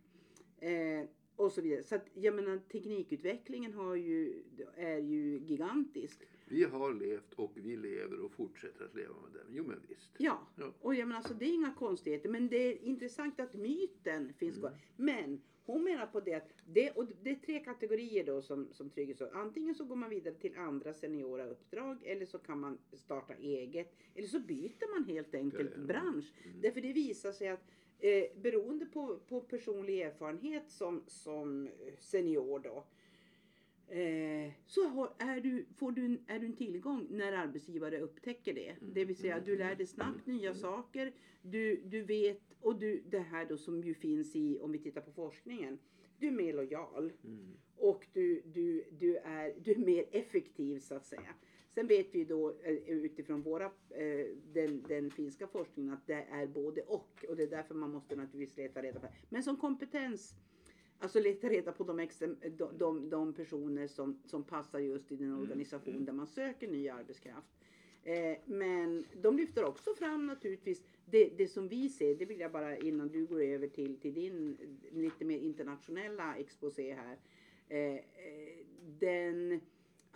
Eh, 0.58 1.06
och 1.40 1.52
så 1.52 1.62
vidare. 1.62 1.84
Så 1.84 1.96
att, 1.96 2.06
jag 2.14 2.36
menar 2.36 2.58
teknikutvecklingen 2.72 3.74
har 3.74 3.96
ju, 3.96 4.44
är 4.76 4.98
ju 4.98 5.40
gigantisk. 5.40 6.20
Vi 6.46 6.64
har 6.64 6.94
levt 6.94 7.34
och 7.34 7.52
vi 7.56 7.76
lever 7.78 8.20
och 8.20 8.32
fortsätter 8.32 8.86
att 8.86 8.96
leva 8.96 9.14
med 9.14 9.32
den. 9.34 9.48
Jo 9.56 9.64
men 9.64 9.80
visst. 9.88 10.12
Ja, 10.18 10.48
Ja. 10.56 10.74
och 10.82 10.96
jag 10.96 11.08
menar 11.08 11.18
alltså 11.18 11.34
det 11.34 11.46
är 11.46 11.54
inga 11.54 11.74
konstigheter. 11.74 12.30
Men 12.30 12.48
det 12.50 12.58
är 12.58 12.84
intressant 12.84 13.40
att 13.40 13.54
myten 13.54 14.34
finns 14.34 14.58
kvar. 14.58 14.78
Men 14.96 15.42
hon 15.66 15.84
menar 15.84 16.06
på 16.08 16.20
det 16.20 16.34
att 16.34 16.50
det, 16.66 16.92
och 16.92 17.08
det 17.24 17.30
är 17.30 17.36
tre 17.36 17.60
kategorier 17.60 18.26
då 18.26 18.42
som, 18.42 18.68
som 18.72 18.90
Trygghets 18.90 19.22
Antingen 19.22 19.76
så 19.76 19.84
går 19.86 19.96
man 19.96 20.10
vidare 20.10 20.34
till 20.34 20.58
andra 20.58 20.94
seniora 20.94 21.46
uppdrag 21.46 21.98
eller 22.04 22.26
så 22.26 22.38
kan 22.38 22.60
man 22.60 22.78
starta 22.94 23.34
eget. 23.34 23.96
Eller 24.16 24.28
så 24.28 24.40
byter 24.40 25.00
man 25.00 25.10
helt 25.16 25.36
enkelt 25.36 25.72
Ja, 25.76 25.82
ja. 25.82 25.86
bransch. 25.88 26.34
Därför 26.62 26.82
det 26.82 26.94
visar 26.94 27.32
sig 27.32 27.48
att 27.50 27.64
eh, 28.00 28.24
beroende 28.42 28.86
på, 28.86 29.20
på 29.28 29.42
personlig 29.42 30.02
erfarenhet 30.02 30.70
som, 30.72 31.04
som 31.08 31.70
senior 32.00 32.60
då 32.60 32.86
Eh, 33.92 34.52
så 34.68 34.88
har, 34.88 35.14
är, 35.18 35.40
du, 35.42 35.66
får 35.78 35.92
du, 35.92 36.06
en- 36.06 36.24
är 36.28 36.40
du 36.40 36.46
en 36.46 36.56
tillgång 36.56 37.08
när 37.10 37.32
arbetsgivare 37.34 38.00
upptäcker 38.00 38.54
det. 38.54 38.76
Det 38.94 39.06
vill 39.06 39.16
säga 39.16 39.40
du 39.40 39.58
lär 39.58 39.76
dig 39.76 39.86
snabbt 39.86 40.26
nya 40.26 40.54
saker. 40.54 41.14
Du, 41.42 41.76
du 41.76 42.02
vet, 42.02 42.42
och 42.62 42.80
du, 42.80 43.04
det 43.10 43.20
här 43.20 43.46
då 43.46 43.58
som 43.58 43.84
ju 43.84 43.94
finns 43.94 44.36
i, 44.36 44.60
om 44.60 44.72
vi 44.72 44.80
tittar 44.80 45.02
på 45.02 45.12
forskningen. 45.12 45.80
Du 46.20 46.28
är 46.28 46.32
mer 46.32 46.54
lojal 46.54 47.12
Mm. 47.24 47.54
och 47.76 48.08
du, 48.14 48.42
du, 48.46 48.84
du, 49.00 49.18
är, 49.18 49.54
du 49.64 49.72
är 49.72 49.78
mer 49.78 50.06
effektiv 50.12 50.80
så 50.80 50.96
att 50.96 51.06
säga. 51.06 51.34
Sen 51.80 51.88
vet 51.88 52.16
vi 52.16 52.26
då 52.26 52.50
eh, 52.64 52.74
utifrån 52.90 53.42
våra, 53.42 53.66
eh, 53.90 54.28
den, 54.54 54.84
den 54.88 55.12
finska 55.12 55.48
forskningen 55.48 55.94
att 55.94 56.08
det 56.08 56.26
är 56.32 56.48
både 56.48 56.82
och. 56.82 57.26
Och 57.30 57.36
det 57.36 57.44
är 57.44 57.48
därför 57.48 57.76
man 57.76 57.92
måste 57.92 58.16
naturligtvis 58.16 58.58
leta 58.58 58.82
reda 58.82 59.00
på 59.00 59.06
det. 59.06 59.14
Men 59.30 59.44
som 59.44 59.58
kompetens, 59.58 60.34
alltså 61.00 61.20
leta 61.20 61.50
reda 61.50 61.72
på 61.72 61.84
de, 61.84 62.08
de, 62.58 62.78
de, 62.78 63.10
de 63.10 63.34
personer 63.34 63.88
som, 63.88 64.22
som 64.26 64.44
passar 64.44 64.80
just 64.80 65.12
i 65.12 65.16
den 65.16 65.34
organisation 65.34 66.06
där 66.06 66.14
man 66.14 66.28
söker 66.28 66.68
ny 66.68 66.90
arbetskraft. 66.90 67.52
Eh, 68.04 68.38
men 68.46 69.06
de 69.22 69.38
lyfter 69.38 69.64
också 69.66 69.94
fram 69.94 70.26
naturligtvis 70.26 70.84
det, 71.06 71.30
det 71.38 71.48
som 71.48 71.68
vi 71.68 71.90
ser, 71.90 72.16
det 72.16 72.26
vill 72.26 72.40
jag 72.40 72.52
bara 72.52 72.78
innan 72.78 73.08
du 73.08 73.26
går 73.26 73.42
över 73.42 73.68
till, 73.68 74.00
till 74.00 74.14
din 74.14 74.58
lite 74.92 75.26
mer 75.26 75.38
internationella 75.38 76.36
exposé 76.36 76.94
här. 76.94 77.18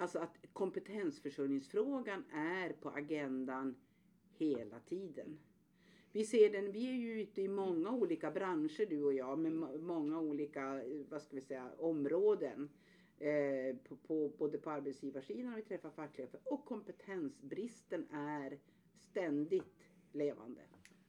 Alltså 0.04 0.20
att 0.20 0.38
kompetensförsörjningsfrågan 0.54 2.24
är 2.34 2.70
på 2.74 2.90
agendan 2.90 3.76
hela 4.38 4.80
tiden. 4.80 5.40
Vi 6.12 6.26
ser 6.26 6.50
den, 6.52 6.72
vi 6.72 6.90
är 6.90 6.94
ju 6.94 7.22
ute 7.22 7.42
i 7.42 7.48
många 7.48 7.92
olika 7.92 8.32
branscher 8.32 8.86
du 8.90 9.04
och 9.04 9.14
jag 9.14 9.40
med 9.40 9.52
må- 9.52 9.78
många 9.78 10.20
olika, 10.20 10.84
eh, 10.84 11.02
vad 11.10 11.22
ska 11.22 11.36
vi 11.36 11.42
säga, 11.42 11.72
områden. 11.78 12.70
Eh, 13.20 13.76
på, 13.84 13.96
på, 13.96 14.32
både 14.38 14.58
på 14.58 14.70
arbetsgivarsidan 14.70 15.52
och 15.54 15.58
vi 15.58 15.62
träffar 15.64 15.90
fackliga 15.90 16.28
och 16.44 16.66
kompetensbristen 16.66 18.08
är 18.12 18.60
ständigt 19.12 19.90
levande. 20.12 20.62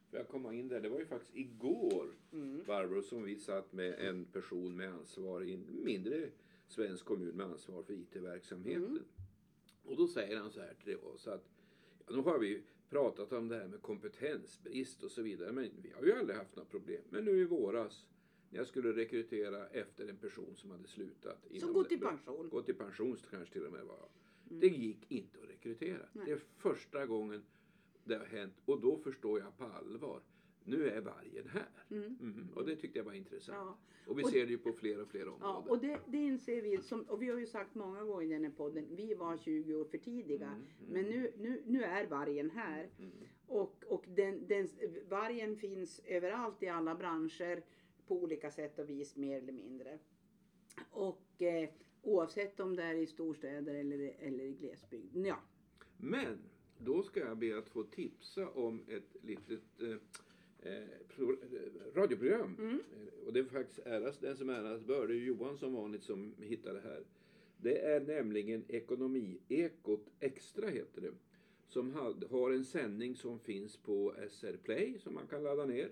Får 0.09 0.19
jag 0.19 0.27
komma 0.27 0.53
in 0.53 0.67
där? 0.67 0.81
Det 0.81 0.89
var 0.89 0.99
ju 0.99 1.05
faktiskt 1.05 1.35
igår, 1.35 2.07
Mm. 2.33 2.63
Barbro, 2.67 3.01
som 3.01 3.23
vi 3.23 3.35
satt 3.35 3.73
med 3.73 3.93
en 3.99 4.25
person 4.25 4.75
med 4.77 4.93
ansvar 4.93 5.41
i 5.41 5.53
en 5.53 5.83
mindre 5.83 6.29
svensk 6.67 7.05
kommun 7.05 7.35
med 7.35 7.45
ansvar 7.45 7.83
för 7.83 7.93
IT-verksamheten. 7.93 8.83
Mm. 8.83 9.03
Och 9.83 9.97
då 9.97 10.07
säger 10.07 10.37
han 10.37 10.51
så 10.51 10.59
här 10.59 10.73
till 10.83 10.97
oss 10.97 11.27
att 11.27 11.49
ja, 12.07 12.15
nu 12.15 12.21
har 12.21 12.39
vi 12.39 12.63
pratat 12.89 13.33
om 13.33 13.47
det 13.47 13.55
här 13.55 13.67
med 13.67 13.81
kompetensbrist 13.81 15.03
och 15.03 15.11
så 15.11 15.21
vidare, 15.21 15.51
men 15.51 15.69
vi 15.81 15.91
har 15.91 16.03
ju 16.03 16.13
aldrig 16.13 16.37
haft 16.37 16.55
några 16.55 16.69
problem. 16.69 17.01
Men 17.09 17.25
nu 17.25 17.41
i 17.41 17.45
våras 17.45 18.05
när 18.49 18.59
jag 18.59 18.67
skulle 18.67 18.91
rekrytera 18.91 19.67
efter 19.67 20.07
en 20.07 20.17
person 20.17 20.55
som 20.55 20.71
hade 20.71 20.87
slutat. 20.87 21.37
Som 21.59 21.73
gått 21.73 21.91
i 21.91 21.97
pension. 21.97 22.49
Gått 22.49 22.69
i 22.69 22.73
pension 22.73 23.17
kanske 23.31 23.53
till 23.53 23.65
och 23.65 23.71
med 23.71 23.85
var. 23.85 24.09
Mm. 24.49 24.59
Det 24.59 24.67
gick 24.67 25.11
inte 25.11 25.39
att 25.43 25.49
rekrytera. 25.49 26.05
Nej. 26.13 26.25
Det 26.25 26.31
är 26.31 26.41
första 26.57 27.05
gången 27.05 27.43
det 28.03 28.15
har 28.15 28.25
hänt 28.25 28.53
och 28.65 28.81
då 28.81 28.97
förstår 28.97 29.39
jag 29.39 29.57
på 29.57 29.65
allvar. 29.65 30.21
Nu 30.67 30.89
är 30.89 31.01
vargen 31.01 31.47
här. 31.47 31.69
Mm. 31.89 32.17
Mhm. 32.19 32.49
Och 32.55 32.65
det 32.65 32.75
tyckte 32.75 32.99
jag 32.99 33.05
var 33.05 33.13
intressant. 33.13 33.57
Ja. 33.57 33.77
Och 34.07 34.19
vi 34.19 34.23
Och- 34.23 34.29
ser 34.29 34.45
det 34.45 34.51
ju 34.51 34.57
på 34.57 34.73
fler 34.73 35.01
och 35.01 35.07
fler 35.07 35.25
Ja, 35.25 35.31
områden. 35.31 35.69
och 35.69 35.79
det, 35.81 35.99
det 36.07 36.17
inser 36.17 36.61
vi, 36.61 36.77
som, 36.77 37.01
och 37.01 37.21
vi 37.21 37.29
har 37.29 37.39
ju 37.39 37.47
sagt 37.47 37.75
många 37.75 38.03
gånger 38.03 38.25
i 38.25 38.29
den 38.33 38.43
här 38.43 38.51
podden, 38.51 38.85
vi 38.95 39.13
var 39.13 39.37
20 39.37 39.73
år 39.75 39.85
för 39.85 39.97
tidiga. 39.97 40.47
Mm, 40.47 40.61
mm. 40.79 40.93
Men 40.93 41.05
nu, 41.05 41.31
nu, 41.37 41.61
nu 41.65 41.83
är 41.83 42.07
vargen 42.07 42.49
här. 42.49 42.89
Mm. 42.99 43.11
Och, 43.47 43.83
och 43.87 44.05
den, 44.07 44.47
den, 44.47 44.67
vargen 45.09 45.57
finns 45.57 46.01
överallt 46.05 46.63
i 46.63 46.67
alla 46.67 46.95
branscher 46.95 47.63
på 48.07 48.23
olika 48.23 48.51
sätt 48.51 48.79
och 48.79 48.89
vis 48.89 49.15
mer 49.15 49.37
eller 49.37 49.53
mindre. 49.53 49.99
Och 50.91 51.41
eh, 51.41 51.69
oavsett 52.01 52.59
om 52.59 52.75
det 52.75 52.83
är 52.83 52.93
i 52.93 53.07
storstäder 53.07 53.75
eller, 53.75 54.15
eller 54.19 54.43
i 54.43 54.53
glesbygd. 54.53 55.17
Ja. 55.25 55.39
Men 55.97 56.37
då 56.77 57.03
ska 57.03 57.19
jag 57.19 57.37
be 57.37 57.57
att 57.57 57.69
få 57.69 57.83
tipsa 57.83 58.49
om 58.49 58.83
ett 58.87 59.15
litet 59.21 59.81
eh, 59.81 59.95
radioprogram. 61.95 62.55
Mm. 62.59 62.73
Eh, 62.73 63.27
Och 63.27 63.33
det 63.33 63.39
är 63.39 63.43
faktiskt 63.43 63.79
äras 63.79 64.17
den 64.17 64.37
som 64.37 64.49
äras 64.49 64.83
bör. 64.83 65.07
Det 65.07 65.13
är 65.13 65.17
Johan 65.17 65.57
som 65.57 65.73
vanligt 65.73 66.03
som 66.03 66.33
hittar 66.39 66.73
det 66.73 66.81
här. 66.81 67.03
Det 67.57 67.79
är 67.79 67.99
nämligen 67.99 68.63
Ekonomiekot 68.67 70.05
Extra 70.19 70.67
heter 70.69 71.01
det. 71.01 71.11
Som 71.67 71.93
har 72.29 72.51
en 72.51 72.65
sändning 72.65 73.15
som 73.15 73.39
finns 73.39 73.77
på 73.77 74.13
SR 74.29 74.57
Play 74.57 74.99
som 74.99 75.13
man 75.13 75.27
kan 75.27 75.43
ladda 75.43 75.65
ner. 75.65 75.89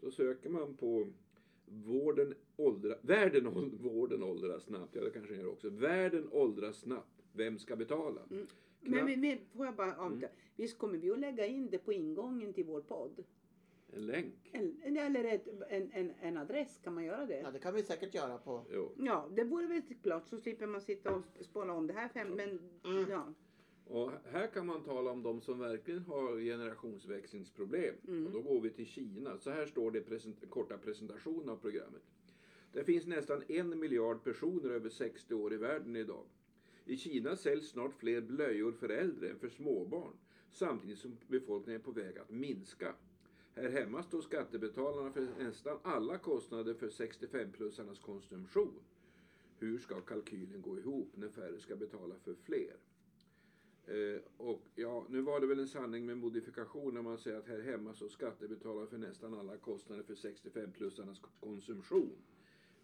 Då 0.00 0.10
söker 0.10 0.50
man 0.50 0.74
på 0.76 1.08
vården 1.66 2.34
åldra, 2.56 2.94
världen, 3.02 3.70
vården 3.82 4.22
åldras 4.22 4.62
snabbt. 4.64 4.94
Ja 4.94 5.04
det 5.04 5.10
kanske 5.10 5.34
gör 5.34 5.48
också. 5.48 5.70
Världen 5.70 6.28
åldras 6.30 6.76
snabbt. 6.76 7.22
Vem 7.32 7.58
ska 7.58 7.76
betala? 7.76 8.20
Mm. 8.30 8.46
Men, 8.80 9.04
men, 9.04 9.20
men 9.20 9.38
får 9.56 9.66
jag 9.66 9.74
bara 9.74 9.96
avbryta. 9.96 10.26
Mm. 10.26 10.38
Visst 10.56 10.78
kommer 10.78 10.98
vi 10.98 11.10
att 11.10 11.18
lägga 11.18 11.46
in 11.46 11.70
det 11.70 11.78
på 11.78 11.92
ingången 11.92 12.52
till 12.52 12.64
vår 12.64 12.80
podd? 12.80 13.24
En 13.92 14.06
länk. 14.06 14.50
En- 14.52 14.96
Eller 14.96 15.24
ett, 15.24 15.48
en, 15.68 15.90
en, 15.92 16.12
en 16.20 16.36
adress, 16.36 16.80
kan 16.84 16.94
man 16.94 17.04
göra 17.04 17.26
det? 17.26 17.40
Ja, 17.40 17.50
det 17.50 17.58
kan 17.58 17.74
vi 17.74 17.82
säkert 17.82 18.14
göra 18.14 18.38
på... 18.38 18.64
Jo. 18.72 18.92
Ja, 18.98 19.28
det 19.36 19.44
vore 19.44 19.66
väl 19.66 19.82
klart 20.02 20.28
så 20.28 20.38
slipper 20.38 20.66
man 20.66 20.80
sitta 20.80 21.14
och 21.14 21.22
spåna 21.40 21.72
om 21.72 21.86
det 21.86 21.92
här 21.92 22.08
fem, 22.08 22.28
men 22.30 22.58
Mm. 22.84 23.10
ja. 23.10 23.34
Och 23.84 24.10
här 24.32 24.46
kan 24.46 24.66
man 24.66 24.82
tala 24.82 25.10
om 25.10 25.22
de 25.22 25.40
som 25.40 25.58
verkligen 25.58 26.00
har 26.00 26.38
generationsväxlingsproblem. 26.40 27.94
Mm. 28.08 28.26
Och 28.26 28.32
då 28.32 28.40
går 28.42 28.60
vi 28.60 28.70
till 28.70 28.86
Kina. 28.86 29.38
Så 29.38 29.50
här 29.50 29.66
står 29.66 29.90
det 29.90 29.98
i 29.98 30.02
present- 30.02 30.50
korta 30.50 30.78
presentation 30.78 31.48
av 31.48 31.56
programmet. 31.56 32.02
Det 32.72 32.84
finns 32.84 33.06
nästan 33.06 33.42
en 33.48 33.78
miljard 33.78 34.24
personer 34.24 34.70
över 34.70 34.88
60 34.88 35.34
år 35.34 35.52
i 35.54 35.56
världen 35.56 35.96
idag. 35.96 36.24
I 36.84 36.96
Kina 36.96 37.36
säljs 37.36 37.68
snart 37.70 37.94
fler 37.94 38.20
blöjor 38.20 38.72
för 38.72 38.88
äldre 38.88 39.28
än 39.30 39.38
för 39.38 39.48
småbarn. 39.48 40.12
samtidigt 40.52 40.98
som 40.98 41.16
befolkningen 41.28 41.80
är 41.80 41.84
på 41.84 41.90
väg 41.90 42.18
att 42.18 42.30
minska. 42.30 42.94
Här 43.54 43.68
hemma 43.68 44.02
står 44.02 44.20
skattebetalarna 44.20 45.12
för 45.12 45.28
nästan 45.38 45.78
alla 45.82 46.18
kostnader 46.18 46.74
för 46.74 46.88
65-plussarnas 46.88 48.00
konsumtion. 48.02 48.80
Hur 49.58 49.78
ska 49.78 50.00
kalkylen 50.00 50.62
gå 50.62 50.78
ihop 50.78 51.08
när 51.14 51.28
färre 51.28 51.60
ska 51.60 51.76
betala 51.76 52.14
för 52.24 52.34
fler? 52.34 52.76
Eh, 53.86 54.20
och 54.36 54.62
ja, 54.74 55.06
nu 55.08 55.20
var 55.20 55.40
det 55.40 55.46
väl 55.46 55.58
en 55.58 55.68
sanning 55.68 56.06
med 56.06 56.18
modifikation 56.18 56.94
när 56.94 57.02
man 57.02 57.18
säger 57.18 57.38
att 57.38 57.48
här 57.48 57.60
hemma 57.60 57.94
så 57.94 58.08
skattebetalar 58.08 58.86
för 58.86 58.98
nästan 58.98 59.34
alla 59.34 59.56
kostnader 59.56 60.02
för 60.02 60.14
65-plussarnas 60.14 61.20
konsumtion. 61.40 62.16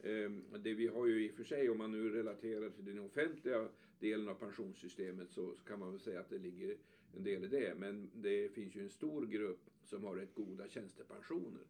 Eh, 0.00 0.30
det 0.58 0.74
vi 0.74 0.86
har 0.86 1.06
ju 1.06 1.26
i 1.26 1.30
och 1.30 1.34
för 1.34 1.44
sig, 1.44 1.70
om 1.70 1.78
man 1.78 1.92
nu 1.92 2.10
relaterar 2.10 2.70
till 2.70 2.84
den 2.84 2.98
offentliga 2.98 3.68
delen 3.98 4.28
av 4.28 4.34
pensionssystemet 4.34 5.30
så 5.30 5.54
kan 5.66 5.78
man 5.78 5.90
väl 5.90 6.00
säga 6.00 6.20
att 6.20 6.30
det 6.30 6.38
ligger 6.38 6.76
en 7.16 7.24
del 7.24 7.44
i 7.44 7.48
det. 7.48 7.74
Men 7.78 8.10
det 8.14 8.48
finns 8.54 8.74
ju 8.76 8.80
en 8.82 8.90
stor 8.90 9.26
grupp 9.26 9.70
som 9.82 10.04
har 10.04 10.14
rätt 10.16 10.34
goda 10.34 10.68
tjänstepensioner. 10.68 11.62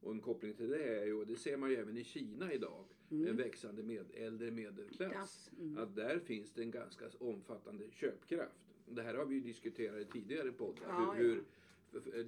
Och 0.00 0.12
en 0.12 0.20
koppling 0.20 0.54
till 0.54 0.68
det 0.68 0.84
är 0.98 1.04
ju, 1.04 1.14
och 1.14 1.26
det 1.26 1.36
ser 1.36 1.56
man 1.56 1.70
ju 1.70 1.76
även 1.76 1.96
i 1.96 2.04
Kina 2.04 2.52
idag, 2.52 2.84
Mm. 3.10 3.26
en 3.28 3.36
växande 3.36 3.82
med, 3.82 4.06
äldre 4.14 4.50
medelklass. 4.50 5.12
Klass, 5.12 5.50
mm. 5.60 5.78
Att 5.78 5.96
där 5.96 6.18
finns 6.18 6.52
det 6.52 6.62
en 6.62 6.70
ganska 6.70 7.04
omfattande 7.18 7.84
köpkraft. 7.90 8.60
Det 8.86 9.02
här 9.02 9.14
har 9.14 9.24
vi 9.26 9.34
ju 9.34 9.40
diskuterat 9.40 10.00
i 10.00 10.04
tidigare 10.04 10.52
poddar. 10.52 10.82
Ja, 10.88 11.12
hur, 11.18 11.28
hur 11.28 11.44
f- 11.92 12.02
f- 12.06 12.14
eh, 12.14 12.26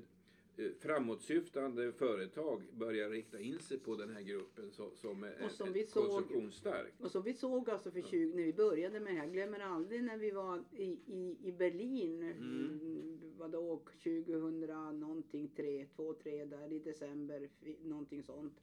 framåtsyftande 0.79 1.93
företag 1.93 2.63
börjar 2.73 3.11
rikta 3.11 3.41
in 3.41 3.59
sig 3.59 3.79
på 3.79 3.97
den 3.97 4.11
här 4.11 4.23
gruppen 4.23 4.71
som 4.95 5.25
är 5.25 5.45
Och 5.45 5.51
som 5.51 5.73
vi 5.73 5.87
såg- 5.87 6.11
konsumtionsstark. 6.11 6.93
Och 6.99 7.11
som 7.11 7.23
vi 7.23 7.35
såg 7.35 7.71
alltså 7.71 7.91
för 7.91 8.03
20, 8.03 8.35
när 8.37 8.43
vi 8.43 8.53
började 8.53 9.01
med 9.01 9.15
det 9.15 9.21
här, 9.21 9.27
glömmer 9.27 9.61
aldrig 9.61 10.05
när 10.05 10.19
vi 10.19 10.31
var 10.31 10.65
i, 10.73 10.85
i, 11.07 11.37
i 11.43 11.53
Berlin, 11.53 12.23
mm. 12.23 13.19
vadå 13.39 13.81
2000 14.05 14.61
någonting, 15.01 15.49
3, 15.57 15.87
2, 15.97 16.15
3 16.15 16.45
där 16.45 16.73
i 16.73 16.79
december, 16.79 17.49
någonting 17.83 18.23
sånt. 18.23 18.61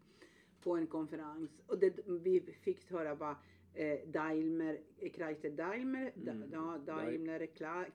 På 0.63 0.75
en 0.75 0.87
konferens. 0.87 1.61
Och 1.67 1.77
det, 1.79 1.93
vi 2.07 2.41
fick 2.61 2.91
höra 2.91 3.15
vad 3.15 3.35
eh, 3.73 3.99
Daimler, 4.07 4.79
Chrysler 4.99 5.49
Daimler, 5.51 6.11
Mm. 6.15 6.49
da, 6.51 6.77
Daimler 6.77 7.47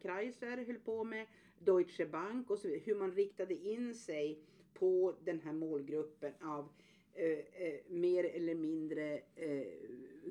Chrysler 0.02 0.64
höll 0.66 0.78
på 0.78 1.04
med, 1.04 1.26
Deutsche 1.58 2.06
Bank 2.06 2.50
och 2.50 2.58
så 2.58 2.68
vidare. 2.68 2.82
Hur 2.84 2.94
man 2.94 3.12
riktade 3.12 3.54
in 3.54 3.94
sig 3.94 4.38
på 4.74 5.14
den 5.24 5.40
här 5.40 5.52
målgruppen 5.52 6.32
av 6.40 6.68
eh, 7.14 7.28
eh, 7.28 7.80
mer 7.88 8.24
eller 8.24 8.54
mindre 8.54 9.20
eh, 9.34 9.66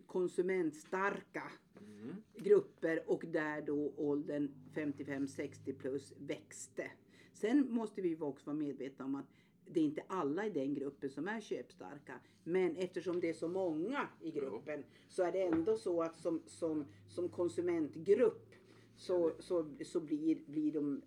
konsumentstarka 0.05 1.43
Mm. 1.81 2.15
grupper 2.35 3.03
och 3.07 3.23
där 3.27 3.61
då 3.61 3.93
åldern 3.97 4.49
55-60 4.73 5.73
plus 5.73 6.13
växte. 6.17 6.91
Sen 7.33 7.71
måste 7.71 8.01
vi 8.01 8.15
också 8.19 8.45
vara 8.45 8.57
medvetna 8.57 9.05
om 9.05 9.15
att 9.15 9.25
det 9.73 9.79
är 9.79 9.83
inte 9.83 10.03
alla 10.07 10.45
i 10.45 10.49
den 10.49 10.73
gruppen 10.73 11.09
som 11.09 11.27
är 11.27 11.41
köpstarka. 11.41 12.19
Men 12.43 12.75
eftersom 12.75 13.19
det 13.19 13.29
är 13.29 13.33
så 13.33 13.47
många 13.47 14.07
i 14.21 14.31
gruppen 14.31 14.83
så 15.09 15.23
är 15.23 15.31
det 15.31 15.41
ändå 15.41 15.77
så 15.77 16.01
att 16.01 16.17
som, 16.17 16.41
som, 16.45 16.85
som 17.07 17.29
konsumentgrupp 17.29 18.53
så, 18.97 19.31
så, 19.39 19.69
så 19.85 19.99
blir, 19.99 20.37
blir, 20.45 20.71
de, 20.71 21.01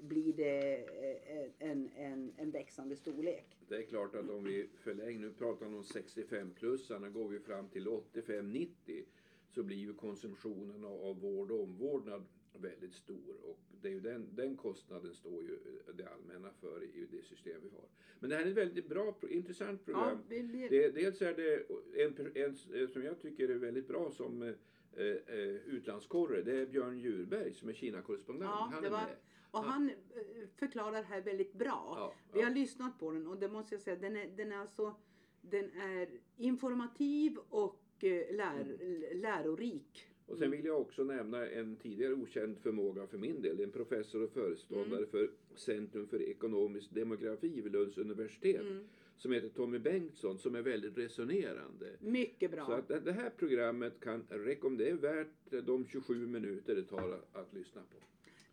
blir 0.00 0.32
det 0.32 0.76
eh, 0.76 1.70
en, 1.70 1.90
en, 1.96 2.32
en 2.36 2.50
växande 2.50 2.96
storlek. 2.96 3.58
Det 3.68 3.76
är 3.76 3.82
klart 3.82 4.14
att 4.14 4.30
om 4.30 4.44
vi 4.44 4.68
förlänger, 4.74 5.18
nu 5.18 5.32
pratar 5.32 5.66
man 5.66 5.74
om 5.74 5.82
65-plussarna, 5.82 7.10
går 7.10 7.28
vi 7.28 7.40
fram 7.40 7.68
till 7.68 7.86
85-90 7.86 9.04
så 9.48 9.62
blir 9.62 9.76
ju 9.76 9.94
konsumtionen 9.94 10.84
av, 10.84 11.04
av 11.04 11.20
vård 11.20 11.50
och 11.50 11.62
omvårdnad 11.62 12.24
väldigt 12.60 12.94
stor. 12.94 13.36
Och 13.44 13.58
det 13.82 13.88
är 13.88 13.92
ju 13.92 14.00
den, 14.00 14.28
den 14.34 14.56
kostnaden 14.56 15.14
står 15.14 15.42
ju 15.42 15.58
det 15.94 16.06
allmänna 16.08 16.50
för 16.60 16.84
i 16.84 17.06
det 17.10 17.22
system 17.24 17.60
vi 17.62 17.68
har. 17.68 17.84
Men 18.20 18.30
det 18.30 18.36
här 18.36 18.42
är 18.42 18.50
ett 18.50 18.56
väldigt 18.56 18.88
bra, 18.88 19.14
intressant 19.30 19.84
program. 19.84 20.18
Ja, 20.30 20.40
blir, 20.42 20.68
Det, 20.70 20.88
dels 20.90 21.22
är 21.22 21.34
det 21.34 21.66
en, 22.04 22.32
en 22.78 22.88
som 22.88 23.02
jag 23.02 23.20
tycker 23.20 23.48
är 23.48 23.54
väldigt 23.54 23.88
bra 23.88 24.10
som 24.10 24.42
eh, 24.42 24.48
eh, 24.96 25.38
utlandskorre. 25.66 26.42
Det 26.42 26.56
är 26.60 26.66
Björn 26.66 26.98
Djurberg 26.98 27.54
som 27.54 27.68
är 27.68 27.72
Kina-korrespondent. 27.72 28.50
Ja, 28.50 28.68
Han 28.72 28.82
det 28.82 28.88
är 28.88 28.92
var- 28.92 28.98
med. 28.98 29.16
och 29.50 29.62
han 29.64 29.90
eh, 29.90 30.48
förklarar 30.56 31.02
här 31.02 31.20
väldigt 31.20 31.52
bra. 31.52 31.94
Ja, 31.96 32.14
Vi 32.32 32.42
har 32.42 32.50
ja. 32.50 32.54
lyssnat 32.54 32.98
på 32.98 33.10
den 33.12 33.26
och 33.26 33.38
det 33.38 33.48
måste 33.48 33.74
jag 33.74 33.82
säga, 33.82 33.96
den 33.96 34.16
är, 34.16 34.28
den 34.36 34.52
är 34.52 34.56
alltså 34.56 34.94
den 35.40 35.70
är 35.80 36.08
informativ 36.36 37.36
och 37.48 37.82
eh, 38.04 38.34
lär, 38.36 38.60
Mm. 38.80 39.20
lärorik. 39.20 40.08
Och 40.26 40.38
sen 40.38 40.50
vill 40.50 40.64
jag 40.64 40.80
också 40.80 41.04
nämna 41.04 41.46
en 41.48 41.76
tidigare 41.76 42.14
okänd 42.14 42.58
förmåga 42.58 43.06
för 43.06 43.18
min 43.18 43.42
del. 43.42 43.60
En 43.60 43.70
professor 43.70 44.22
och 44.22 44.30
föreståndare 44.30 44.98
Mm. 44.98 45.10
för 45.10 45.30
Centrum 45.54 46.06
för 46.06 46.22
ekonomisk 46.22 46.94
demografi 46.94 47.60
vid 47.60 47.72
Lunds 47.72 47.98
universitet. 47.98 48.60
Mm. 48.60 48.84
Som 49.16 49.32
heter 49.32 49.48
Tommy 49.48 49.78
Bengtsson 49.78 50.38
som 50.38 50.54
är 50.54 50.62
väldigt 50.62 50.98
resonerande. 50.98 51.96
Mycket 52.00 52.50
bra. 52.50 52.66
Så 52.66 52.72
att 52.72 53.04
det 53.04 53.12
här 53.12 53.30
programmet 53.30 54.00
kan 54.00 54.24
rekommendera, 54.28 54.96
det 54.96 55.08
är 55.08 55.14
värt 55.14 55.66
de 55.66 55.86
27 55.86 56.26
minuter 56.26 56.74
det 56.74 56.82
tar 56.84 57.10
att, 57.12 57.36
att 57.36 57.54
lyssna 57.54 57.80
på. 57.80 57.96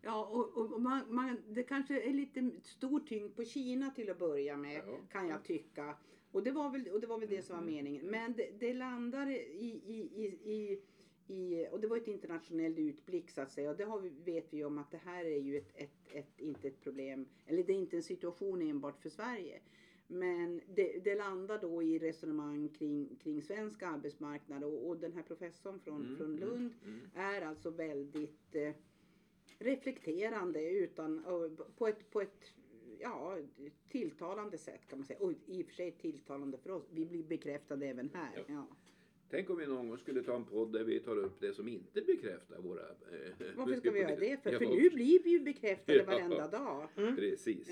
Ja, 0.01 0.25
och, 0.25 0.57
och 0.73 0.81
man, 0.81 1.01
man, 1.15 1.37
det 1.49 1.63
kanske 1.63 2.01
är 2.01 2.13
lite 2.13 2.51
stor 2.63 2.99
tyngd 2.99 3.35
på 3.35 3.43
Kina 3.45 3.89
till 3.91 4.09
att 4.09 4.19
börja 4.19 4.57
med, 4.57 4.81
Ja. 4.87 4.97
kan 5.11 5.27
jag 5.27 5.43
tycka. 5.43 5.95
Och 6.31 6.43
det 6.43 6.51
var 6.51 6.69
väl, 6.71 6.87
och 6.87 7.01
det, 7.01 7.07
var 7.07 7.19
väl 7.19 7.29
det 7.29 7.41
som 7.41 7.55
var 7.55 7.63
meningen. 7.63 8.05
Men 8.05 8.33
det, 8.33 8.49
det 8.59 8.73
landar 8.73 9.29
i, 9.29 9.81
i, 9.87 10.23
i, 10.23 10.51
i, 10.53 10.81
i, 11.27 11.67
och 11.71 11.79
det 11.79 11.87
var 11.87 11.97
ett 11.97 12.07
internationellt 12.07 12.77
utblick 12.77 13.29
så 13.29 13.41
att 13.41 13.51
säga. 13.51 13.69
Och 13.69 13.77
det 13.77 13.83
har 13.83 13.99
vi, 13.99 14.09
vet 14.09 14.53
vi 14.53 14.63
om 14.63 14.77
att 14.77 14.91
det 14.91 15.01
här 15.05 15.25
är 15.25 15.39
ju 15.39 15.57
ett, 15.57 15.71
ett, 15.75 16.07
ett, 16.13 16.39
inte 16.39 16.67
ett 16.67 16.81
problem, 16.81 17.25
eller 17.45 17.63
det 17.63 17.73
är 17.73 17.77
inte 17.77 17.95
en 17.95 18.03
situation 18.03 18.61
enbart 18.61 19.01
för 19.01 19.09
Sverige. 19.09 19.59
Men 20.07 20.61
det, 20.75 20.99
det 21.03 21.15
landar 21.15 21.61
då 21.61 21.83
i 21.83 21.99
resonemang 21.99 22.69
kring, 22.69 23.15
kring 23.15 23.41
svensk 23.41 23.83
arbetsmarknad 23.83 24.63
och, 24.63 24.87
och 24.87 24.97
den 24.97 25.13
här 25.13 25.23
professorn 25.23 25.79
från, 25.79 26.01
Mm, 26.01 26.17
från 26.17 26.27
mm, 26.27 26.39
Lund 26.39 26.73
mm. 26.85 26.99
är 27.15 27.41
alltså 27.41 27.69
väldigt 27.69 28.55
eh, 28.55 28.73
reflekterande 29.59 30.69
utan, 30.69 31.23
på, 31.77 31.87
ett, 31.87 32.11
på 32.11 32.21
ett 32.21 32.53
ja, 32.99 33.37
tilltalande 33.89 34.57
sätt 34.57 34.87
kan 34.87 34.99
man 34.99 35.05
säga. 35.05 35.19
Och 35.19 35.33
i 35.45 35.63
och 35.63 35.67
för 35.67 35.73
sig 35.73 35.91
tilltalande 35.91 36.57
för 36.57 36.69
oss. 36.69 36.89
Vi 36.91 37.05
blir 37.05 37.23
bekräftade 37.23 37.87
även 37.87 38.09
här. 38.13 38.43
Ja. 38.47 38.67
Tänk 39.33 39.49
om 39.49 39.57
vi 39.57 39.65
någon 39.67 39.89
gång 39.89 39.97
skulle 39.97 40.23
ta 40.23 40.35
en 40.35 40.45
podd 40.45 40.73
där 40.73 40.83
vi 40.83 40.99
tar 40.99 41.17
upp 41.17 41.39
det 41.39 41.53
som 41.53 41.67
inte 41.67 42.01
bekräftar 42.01 42.61
våra... 42.61 42.81
Eh, 42.81 43.45
Varför 43.55 43.75
ska 43.75 43.91
vi 43.91 43.99
göra 43.99 44.15
det? 44.15 44.43
För, 44.43 44.51
Ja, 44.51 44.59
för 44.59 44.65
nu 44.65 44.89
blir 44.89 45.23
vi 45.23 45.29
ju 45.29 45.39
bekräftade 45.39 45.97
Ja. 45.97 46.05
varenda 46.05 46.47
dag. 46.47 46.87
Precis. 46.95 47.69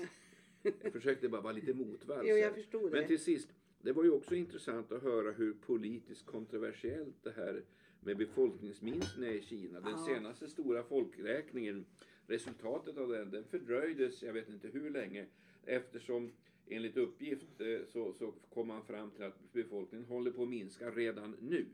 Jag 0.82 0.92
försökte 0.92 1.28
bara 1.28 1.40
vara 1.40 1.52
lite 1.52 1.74
motvalls. 1.74 2.28
Jo, 2.28 2.36
jag 2.36 2.54
förstod 2.54 2.82
Men 2.82 3.00
det. 3.00 3.06
till 3.06 3.18
sist, 3.18 3.48
det 3.82 3.92
var 3.92 4.04
ju 4.04 4.10
också 4.10 4.34
intressant 4.34 4.92
att 4.92 5.02
höra 5.02 5.32
hur 5.32 5.52
politiskt 5.52 6.26
kontroversiellt 6.26 7.16
det 7.22 7.30
här 7.36 7.62
med 8.00 8.16
befolkningsminskningen 8.16 9.34
i 9.36 9.42
Kina. 9.42 9.80
Den 9.80 9.90
Ja. 9.90 10.04
senaste 10.06 10.48
stora 10.48 10.82
folkräkningen, 10.82 11.84
resultatet 12.26 12.98
av 12.98 13.08
den, 13.08 13.30
den 13.30 13.44
fördröjdes, 13.44 14.22
jag 14.22 14.32
vet 14.32 14.48
inte 14.48 14.68
hur 14.68 14.90
länge, 14.90 15.26
eftersom 15.64 16.32
enligt 16.72 16.96
uppgift 16.96 17.60
eh, 17.60 17.80
så, 17.92 18.12
så 18.12 18.32
kom 18.54 18.68
man 18.68 18.84
fram 18.84 19.10
till 19.10 19.24
att 19.24 19.52
befolkningen 19.52 20.06
håller 20.06 20.30
på 20.30 20.42
att 20.42 20.48
minska 20.48 20.90
redan 20.90 21.36
nu. 21.40 21.66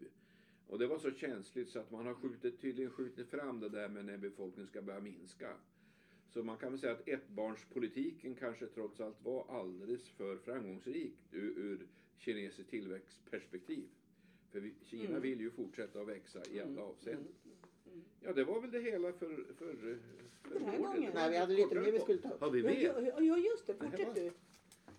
Och 0.66 0.78
det 0.78 0.86
var 0.86 0.98
så 0.98 1.10
känsligt 1.10 1.68
så 1.70 1.78
att 1.78 1.90
man 1.90 2.06
har 2.06 2.14
skjutit, 2.14 2.60
tydligen 2.60 2.90
skjutit 2.90 3.28
fram 3.28 3.60
det 3.60 3.68
där 3.68 3.88
med 3.88 4.04
när 4.04 4.16
befolkningen 4.16 4.66
ska 4.68 4.82
börja 4.82 5.00
minska. 5.00 5.48
Så 6.28 6.42
man 6.42 6.56
kan 6.56 6.70
väl 6.72 6.80
säga 6.80 6.92
att 6.92 7.08
ettbarnspolitiken 7.08 8.34
kanske 8.34 8.66
trots 8.66 9.00
allt 9.00 9.16
var 9.24 9.46
alldeles 9.60 10.08
för 10.08 10.36
framgångsrik 10.36 11.14
ur, 11.32 11.58
ur 11.58 11.86
kinesiskt 12.18 12.70
tillväxtperspektiv. 12.70 13.84
För 14.50 14.60
vi, 14.60 14.74
Kina 14.82 15.08
Mm. 15.08 15.22
vill 15.22 15.40
ju 15.40 15.50
fortsätta 15.50 16.00
att 16.00 16.08
växa 16.08 16.38
i 16.50 16.60
alla 16.60 16.70
Mm, 16.70 16.78
avseenden. 16.82 17.32
Ja, 18.20 18.32
det 18.32 18.44
var 18.44 18.60
väl 18.60 18.70
det 18.70 18.80
hela 18.80 19.12
för, 19.12 19.44
för, 19.58 19.74
för 19.76 19.98
Den 20.54 20.64
här 20.64 20.78
gången. 20.78 21.10
Nej, 21.14 21.30
vi 21.30 21.36
hade 21.36 21.54
lite 21.54 21.74
mer 21.74 21.92
vi 21.92 21.98
skulle 21.98 22.18
ta 22.18 22.30
upp. 22.30 22.40
Har 22.40 22.50
vi 22.50 22.62
mer? 22.62 22.80
ja, 23.06 23.20
ja, 23.20 23.38
just 23.38 23.66
det. 23.66 23.74
Fortsätt 23.74 24.14
du. 24.14 24.30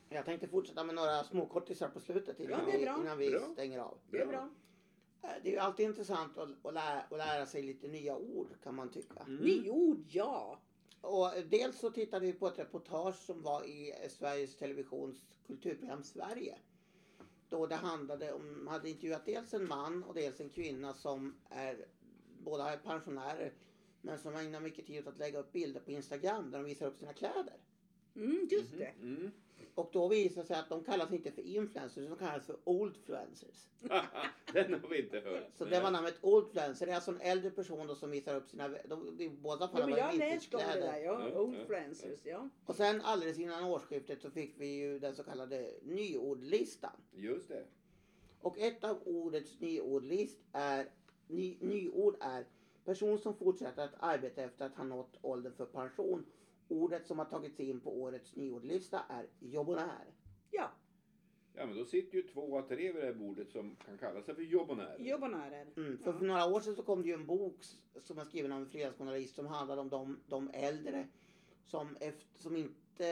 Jag 0.09 0.25
tänkte 0.25 0.47
fortsätta 0.47 0.83
med 0.83 0.95
några 0.95 1.23
småkortisar 1.23 1.89
på 1.89 1.99
slutet 1.99 2.39
innan, 2.39 2.59
Ja, 2.59 2.77
vi, 2.77 2.81
innan 2.83 3.17
vi 3.17 3.29
Bra. 3.29 3.49
stänger 3.53 3.79
av. 3.79 3.97
Det 4.11 4.17
är 4.21 4.25
bra. 4.25 4.49
Eh, 5.21 5.29
Det 5.43 5.49
är 5.49 5.53
ju 5.53 5.59
alltid 5.59 5.85
intressant 5.85 6.37
att, 6.37 6.65
att, 6.65 6.73
lära, 6.73 7.01
att 7.01 7.17
lära 7.17 7.45
sig 7.45 7.61
lite 7.61 7.87
nya 7.87 8.17
ord 8.17 8.47
kan 8.63 8.75
man 8.75 8.89
tycka. 8.89 9.19
Mm. 9.27 9.35
Nyord, 9.35 10.05
ja. 10.09 10.59
Och 11.01 11.37
eh, 11.37 11.43
dels 11.45 11.79
så 11.79 11.91
tittade 11.91 12.25
vi 12.25 12.33
på 12.33 12.47
ett 12.47 12.59
reportage 12.59 13.15
som 13.15 13.41
var 13.41 13.63
i 13.63 13.91
eh, 14.03 14.09
Sveriges 14.09 14.57
Televisions 14.57 15.17
kulturprogram 15.47 16.03
Sverige. 16.03 16.57
Då 17.49 17.65
det 17.67 17.75
handlade 17.75 18.33
om, 18.33 18.67
hade 18.67 18.89
intervjuat 18.89 19.25
dels 19.25 19.53
en 19.53 19.67
man 19.67 20.03
och 20.03 20.13
dels 20.13 20.39
en 20.39 20.49
kvinna 20.49 20.93
som 20.93 21.35
är, 21.49 21.85
båda 22.43 22.73
är 22.73 22.77
pensionärer. 22.77 23.53
Men 24.01 24.19
som 24.19 24.35
ägnar 24.35 24.59
mycket 24.59 24.85
tid 24.87 24.99
åt 24.99 25.07
att 25.13 25.17
lägga 25.19 25.39
upp 25.39 25.51
bilder 25.51 25.79
på 25.79 25.91
Instagram 25.91 26.51
där 26.51 26.57
de 26.59 26.65
visar 26.65 26.85
upp 26.87 26.97
sina 26.97 27.13
kläder. 27.13 27.53
Mm, 28.15 28.47
just 28.51 28.77
det. 28.77 28.93
Mm. 29.01 29.31
Och 29.79 29.89
då 29.93 30.07
visar 30.07 30.41
det 30.41 30.47
sig 30.47 30.55
att 30.55 30.69
de 30.69 30.83
kallas 30.83 31.11
inte 31.11 31.31
för 31.31 31.41
influencers, 31.41 32.07
de 32.07 32.17
kallas 32.17 32.45
för 32.45 32.57
oldfluencers. 32.63 33.67
Den 34.53 34.73
har 34.73 34.89
vi 34.89 35.01
inte 35.01 35.19
hört. 35.19 35.43
Så 35.57 35.65
det 35.65 35.79
var 35.79 35.91
namnet 35.91 36.15
oldfluencer. 36.21 36.85
Det 36.85 36.91
är 36.91 36.95
alltså 36.95 37.11
en 37.11 37.21
äldre 37.21 37.51
person 37.51 37.87
då 37.87 37.95
som 37.95 38.11
visar 38.11 38.35
upp 38.35 38.49
sina, 38.49 38.67
de, 38.67 39.21
i 39.21 39.29
båda 39.29 39.65
Ja, 39.65 39.67
fallen 39.67 39.89
men 39.89 39.99
var 39.99 40.05
jag 40.05 40.19
det 40.19 40.25
har 40.25 40.33
läst 40.33 40.53
om 40.53 40.61
det 40.73 40.79
där. 40.79 40.97
Ja, 40.97 41.29
Ja, 41.29 41.39
Old 41.39 41.55
ja, 41.55 41.65
Francis. 41.67 42.25
Ja. 42.25 42.49
Och 42.65 42.75
sen 42.75 43.01
alldeles 43.01 43.39
innan 43.39 43.63
årsskiftet 43.63 44.21
så 44.21 44.31
fick 44.31 44.53
vi 44.57 44.67
ju 44.67 44.99
den 44.99 45.15
så 45.15 45.23
kallade 45.23 45.71
nyordlistan. 45.83 47.01
Just 47.11 47.47
det. 47.47 47.63
Och 48.41 48.59
ett 48.59 48.83
av 48.83 48.99
ordets 49.05 49.59
nyordlist 49.59 50.39
är, 50.51 50.89
ny, 51.27 51.57
nyord 51.61 52.17
är 52.19 52.45
person 52.85 53.19
som 53.19 53.35
fortsätter 53.35 53.83
att 53.83 53.93
arbeta 53.99 54.41
efter 54.41 54.65
att 54.65 54.75
ha 54.75 54.83
nått 54.83 55.17
åldern 55.21 55.53
för 55.53 55.65
pension. 55.65 56.25
Ordet 56.69 57.07
som 57.07 57.19
har 57.19 57.25
tagits 57.25 57.59
in 57.59 57.79
på 57.79 58.01
årets 58.01 58.35
nyordlista 58.35 58.99
är 59.09 59.27
jobbonär. 59.39 60.05
ja, 60.51 60.71
Ja, 61.53 61.65
men 61.65 61.77
då 61.77 61.85
sitter 61.85 62.15
ju 62.17 62.21
två 62.23 62.57
av 62.57 62.61
tre 62.61 62.91
vid 62.91 62.95
det 63.01 63.05
här 63.05 63.13
bordet 63.13 63.49
som 63.51 63.75
kan 63.85 63.97
kalla 63.97 64.21
sig 64.21 64.35
för 64.35 64.41
jobbonärer. 64.41 64.99
jobbonärer. 64.99 65.67
Mm, 65.77 65.97
för, 65.97 66.11
Ja. 66.11 66.17
för 66.17 66.25
några 66.25 66.45
år 66.45 66.59
sedan 66.61 66.75
så 66.75 66.83
kom 66.83 67.01
det 67.01 67.07
ju 67.07 67.13
en 67.13 67.25
bok 67.25 67.57
s- 67.61 67.75
som 68.03 68.17
är 68.17 68.23
skriven 68.23 68.51
av 68.51 68.59
en 68.61 68.69
fredagsjournalist 68.69 69.35
som 69.35 69.47
handlade 69.47 69.81
om 69.81 69.89
de, 69.89 70.19
de 70.27 70.49
äldre 70.53 71.07
som, 71.65 71.95
efter, 71.99 72.39
som 72.39 72.55
inte 72.55 73.07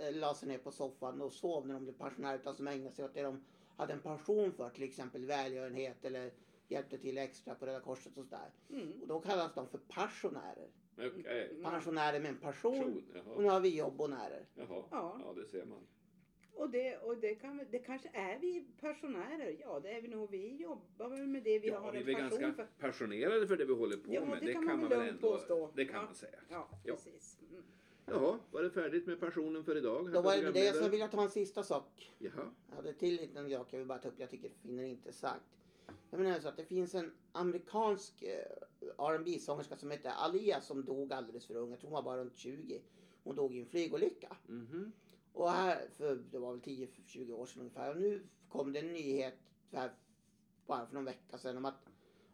eh, 0.00 0.14
la 0.16 0.34
sig 0.34 0.48
ner 0.48 0.58
på 0.58 0.70
soffan 0.70 1.20
och 1.20 1.32
sov 1.32 1.66
när 1.66 1.74
de 1.74 1.82
blev 1.84 1.92
pensionärer 1.92 2.38
utan 2.38 2.54
som 2.54 2.68
ägnade 2.68 2.90
sig 2.94 3.04
åt 3.04 3.14
det 3.14 3.22
de 3.22 3.44
hade 3.76 3.92
en 3.92 4.00
pension 4.00 4.52
för, 4.52 4.70
till 4.70 4.82
exempel 4.82 5.24
välgörenhet 5.26 6.04
eller 6.04 6.30
hjälpte 6.74 6.98
till 6.98 7.18
extra 7.18 7.54
på 7.54 7.66
Röda 7.66 7.80
Korset 7.80 8.18
och 8.18 8.24
sådär. 8.24 8.50
Mm. 8.70 8.92
Och 9.02 9.08
då 9.08 9.20
kallas 9.20 9.54
de 9.54 9.68
för 9.68 9.78
passionärer. 9.78 10.68
Okej. 10.98 11.56
Pensionärer 11.62 12.20
med 12.20 12.28
en 12.28 12.36
passion. 12.36 13.02
Person, 13.12 13.32
Och 13.32 13.42
nu 13.42 13.48
har 13.48 13.60
vi 13.60 13.76
jobbonärer. 13.76 14.46
Jaha. 14.54 14.82
Ja. 14.90 15.20
Ja, 15.24 15.32
det 15.36 15.46
ser 15.48 15.64
man. 15.64 15.78
Och, 16.56 16.70
det, 16.70 16.96
och 16.96 17.16
det, 17.16 17.34
kan, 17.34 17.66
det 17.70 17.78
kanske 17.78 18.08
är 18.12 18.38
vi 18.38 18.66
pensionärer. 18.80 19.56
Ja, 19.60 19.80
det 19.80 19.90
är 19.96 20.02
vi 20.02 20.08
nog. 20.08 20.30
Vi 20.30 20.56
jobbar 20.56 21.08
väl 21.08 21.26
med 21.26 21.42
det 21.42 21.58
vi 21.58 21.68
Ja, 21.68 21.78
har 21.78 21.92
vi 21.92 21.98
är 21.98 22.08
en 22.08 22.14
passion 22.14 22.40
ganska 22.40 22.66
för. 22.66 22.72
passionerade 22.86 23.46
för 23.46 23.56
det 23.56 23.64
vi 23.64 23.74
håller 23.74 23.96
på 23.96 24.14
Ja, 24.14 24.24
med. 24.24 24.38
det 24.42 24.52
kan 24.52 24.64
man 24.64 24.80
väl 24.80 24.98
lugnt 24.98 25.10
ändå, 25.10 25.30
påstå. 25.32 25.70
Det 25.74 25.84
kan 25.84 25.94
Ja. 25.96 26.02
man 26.02 26.14
säga. 26.14 26.38
Ja, 26.50 26.68
Ja. 26.84 26.94
precis. 26.94 27.38
Mm. 27.50 27.62
Jaha, 28.06 28.38
var 28.50 28.62
det 28.62 28.70
färdigt 28.70 29.06
med 29.06 29.20
passionen 29.20 29.64
för 29.64 29.76
idag? 29.76 30.12
Då 30.12 30.20
var 30.22 30.36
det 30.36 30.52
det. 30.52 30.72
Sen 30.74 30.90
vill 30.90 31.00
jag 31.00 31.10
ta 31.10 31.22
en 31.22 31.30
sista 31.30 31.62
sak. 31.62 32.12
Jaha. 32.18 32.50
Jag 32.68 32.76
hade 32.76 32.92
till 32.92 33.18
en 33.18 33.26
liten 33.26 33.50
sak 33.50 33.68
jag 33.72 33.78
vill 33.78 33.88
bara 33.88 33.98
ta 33.98 34.08
upp. 34.08 34.14
Jag 34.18 34.30
tycker 34.30 34.50
finner 34.62 34.82
det 34.82 34.88
intressant. 34.88 35.42
Jag 36.14 36.22
menar 36.22 36.40
så 36.40 36.48
att 36.48 36.56
det 36.56 36.64
finns 36.64 36.94
en 36.94 37.12
amerikansk 37.32 38.22
eh, 38.22 38.98
R&B 38.98 39.38
sångerska 39.38 39.76
som 39.76 39.90
heter 39.90 40.10
Alia 40.10 40.60
som 40.60 40.84
dog 40.84 41.12
alldeles 41.12 41.46
för 41.46 41.56
ung. 41.56 41.70
Jag 41.70 41.80
tror 41.80 41.90
hon 41.90 41.94
var 41.94 42.02
bara 42.02 42.20
runt 42.20 42.36
20. 42.36 42.82
Hon 43.24 43.36
dog 43.36 43.54
i 43.54 43.60
en 43.60 43.66
flygolycka. 43.66 44.36
Mhm. 44.46 44.92
Och 45.32 45.50
här, 45.50 45.88
för 45.96 46.16
det 46.30 46.38
var 46.38 46.52
väl 46.52 46.60
10-20 46.60 47.32
år 47.32 47.46
sedan 47.46 47.60
ungefär. 47.60 47.90
Och 47.90 48.00
nu 48.00 48.26
kom 48.48 48.72
det 48.72 48.78
en 48.78 48.92
nyhet 48.92 49.34
här, 49.72 49.92
bara 50.66 50.86
för 50.86 50.94
någon 50.94 51.04
vecka 51.04 51.38
sedan 51.38 51.56
om 51.56 51.64
att, 51.64 51.86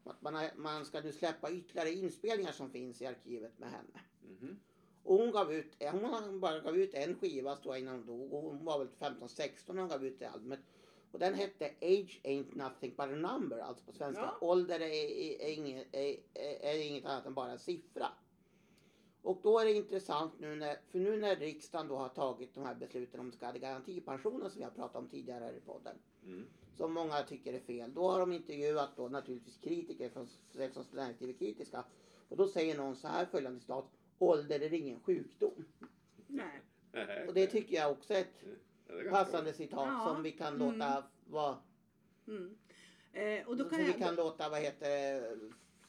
om 0.05 0.11
att 0.11 0.23
man, 0.23 0.35
har, 0.35 0.51
man 0.57 0.85
ska 0.85 1.01
nu 1.01 1.13
släppa 1.13 1.51
ytterligare 1.51 1.91
inspelningar 1.91 2.53
som 2.53 2.71
finns 2.71 3.03
i 3.03 3.07
arkivet 3.07 3.59
med 3.59 3.71
henne. 3.71 4.01
Mhm. 4.23 4.61
Och 5.03 5.17
hon 5.17 5.31
gav 5.31 5.53
ut, 5.53 5.77
hon 5.93 6.41
bara 6.41 6.61
gav 6.61 6.77
ut 6.77 6.95
en 6.95 7.15
skiva 7.15 7.57
tror 7.57 7.75
jag 7.75 7.83
innan 7.83 7.95
hon 7.95 8.07
dog. 8.07 8.33
Och 8.33 8.43
hon 8.43 8.65
var 8.65 8.79
väl 8.79 8.89
15-16 8.89 9.73
när 9.73 9.81
hon 9.81 9.91
gav 9.91 10.05
ut 10.05 10.19
det 10.19 10.31
albumet. 10.31 10.61
Och 11.13 11.19
den 11.19 11.35
hette 11.35 11.65
Age 11.67 12.21
Ain't 12.25 12.57
Nothing 12.57 12.91
But 12.91 13.01
A 13.01 13.07
Number, 13.07 13.59
alltså 13.59 13.85
på 13.85 13.93
svenska. 13.93 14.23
Ja. 14.23 14.47
Ålder 14.47 14.81
är, 14.81 14.87
är, 14.87 15.41
är, 15.41 15.53
inget, 15.53 15.95
är, 16.63 16.87
inget 16.87 17.05
annat 17.05 17.27
än 17.27 17.35
bara 17.35 17.51
en 17.51 17.59
siffra. 17.59 18.07
Och 19.23 19.41
då 19.43 19.59
är 19.59 19.65
det 19.65 19.73
intressant 19.73 20.33
nu 20.39 20.57
när, 20.57 20.77
för 20.89 20.99
nu 20.99 21.17
när 21.17 21.37
riksdagen 21.37 21.89
då 21.89 21.97
har 21.97 22.09
tagit 22.09 22.55
de 22.55 22.65
här 22.65 22.75
besluten 22.75 23.21
om 23.21 23.33
skadegarantipensionen 23.33 24.51
som 24.51 24.59
vi 24.59 24.65
har 24.65 24.71
pratat 24.71 24.97
om 24.97 25.09
tidigare 25.09 25.45
här 25.45 25.53
i 25.53 25.61
podden. 25.61 25.97
Mm. 26.25 26.47
Som 26.77 26.93
många 26.93 27.23
tycker 27.23 27.55
är 27.55 27.61
fel. 27.61 27.95
Då 27.95 28.11
har 28.11 28.21
de 28.21 28.33
intervjuat 28.33 28.97
då 28.97 29.09
naturligtvis 29.09 29.57
kritiker 29.57 30.09
från 30.09 30.29
som 30.73 30.85
näringslivet 30.93 31.37
är 31.37 31.39
kritiska. 31.39 31.85
Och 32.29 32.37
då 32.37 32.49
säger 32.49 32.77
någon 32.77 32.97
så 32.97 33.09
här 33.09 33.27
följande 33.27 33.61
citat. 33.61 33.91
Ålder 34.19 34.61
är 34.61 34.75
ingen 34.75 35.01
sjukdom. 35.01 35.65
Nej. 36.27 36.61
Nej, 36.93 37.29
Och 37.29 37.35
det 37.35 37.47
tycker 37.47 37.77
jag 37.77 37.91
också 37.93 38.15
är 38.15 38.21
ett 38.21 38.45
Passande 39.11 39.53
citat 39.53 39.89
Ja. 39.89 40.13
som 40.15 40.23
vi 40.23 40.33
kan 40.33 40.55
Mm. 40.55 40.79
låta 40.79 41.05
vara, 41.25 41.57
Mm. 42.29 42.57
Eh, 43.13 43.49
och 43.49 43.57
då 43.57 43.63
som 43.65 43.71
kan 43.71 43.79
vi 43.79 43.87
jag, 43.91 43.99
kan 43.99 44.15
låta, 44.15 44.49
vad 44.49 44.61
heter 44.61 45.23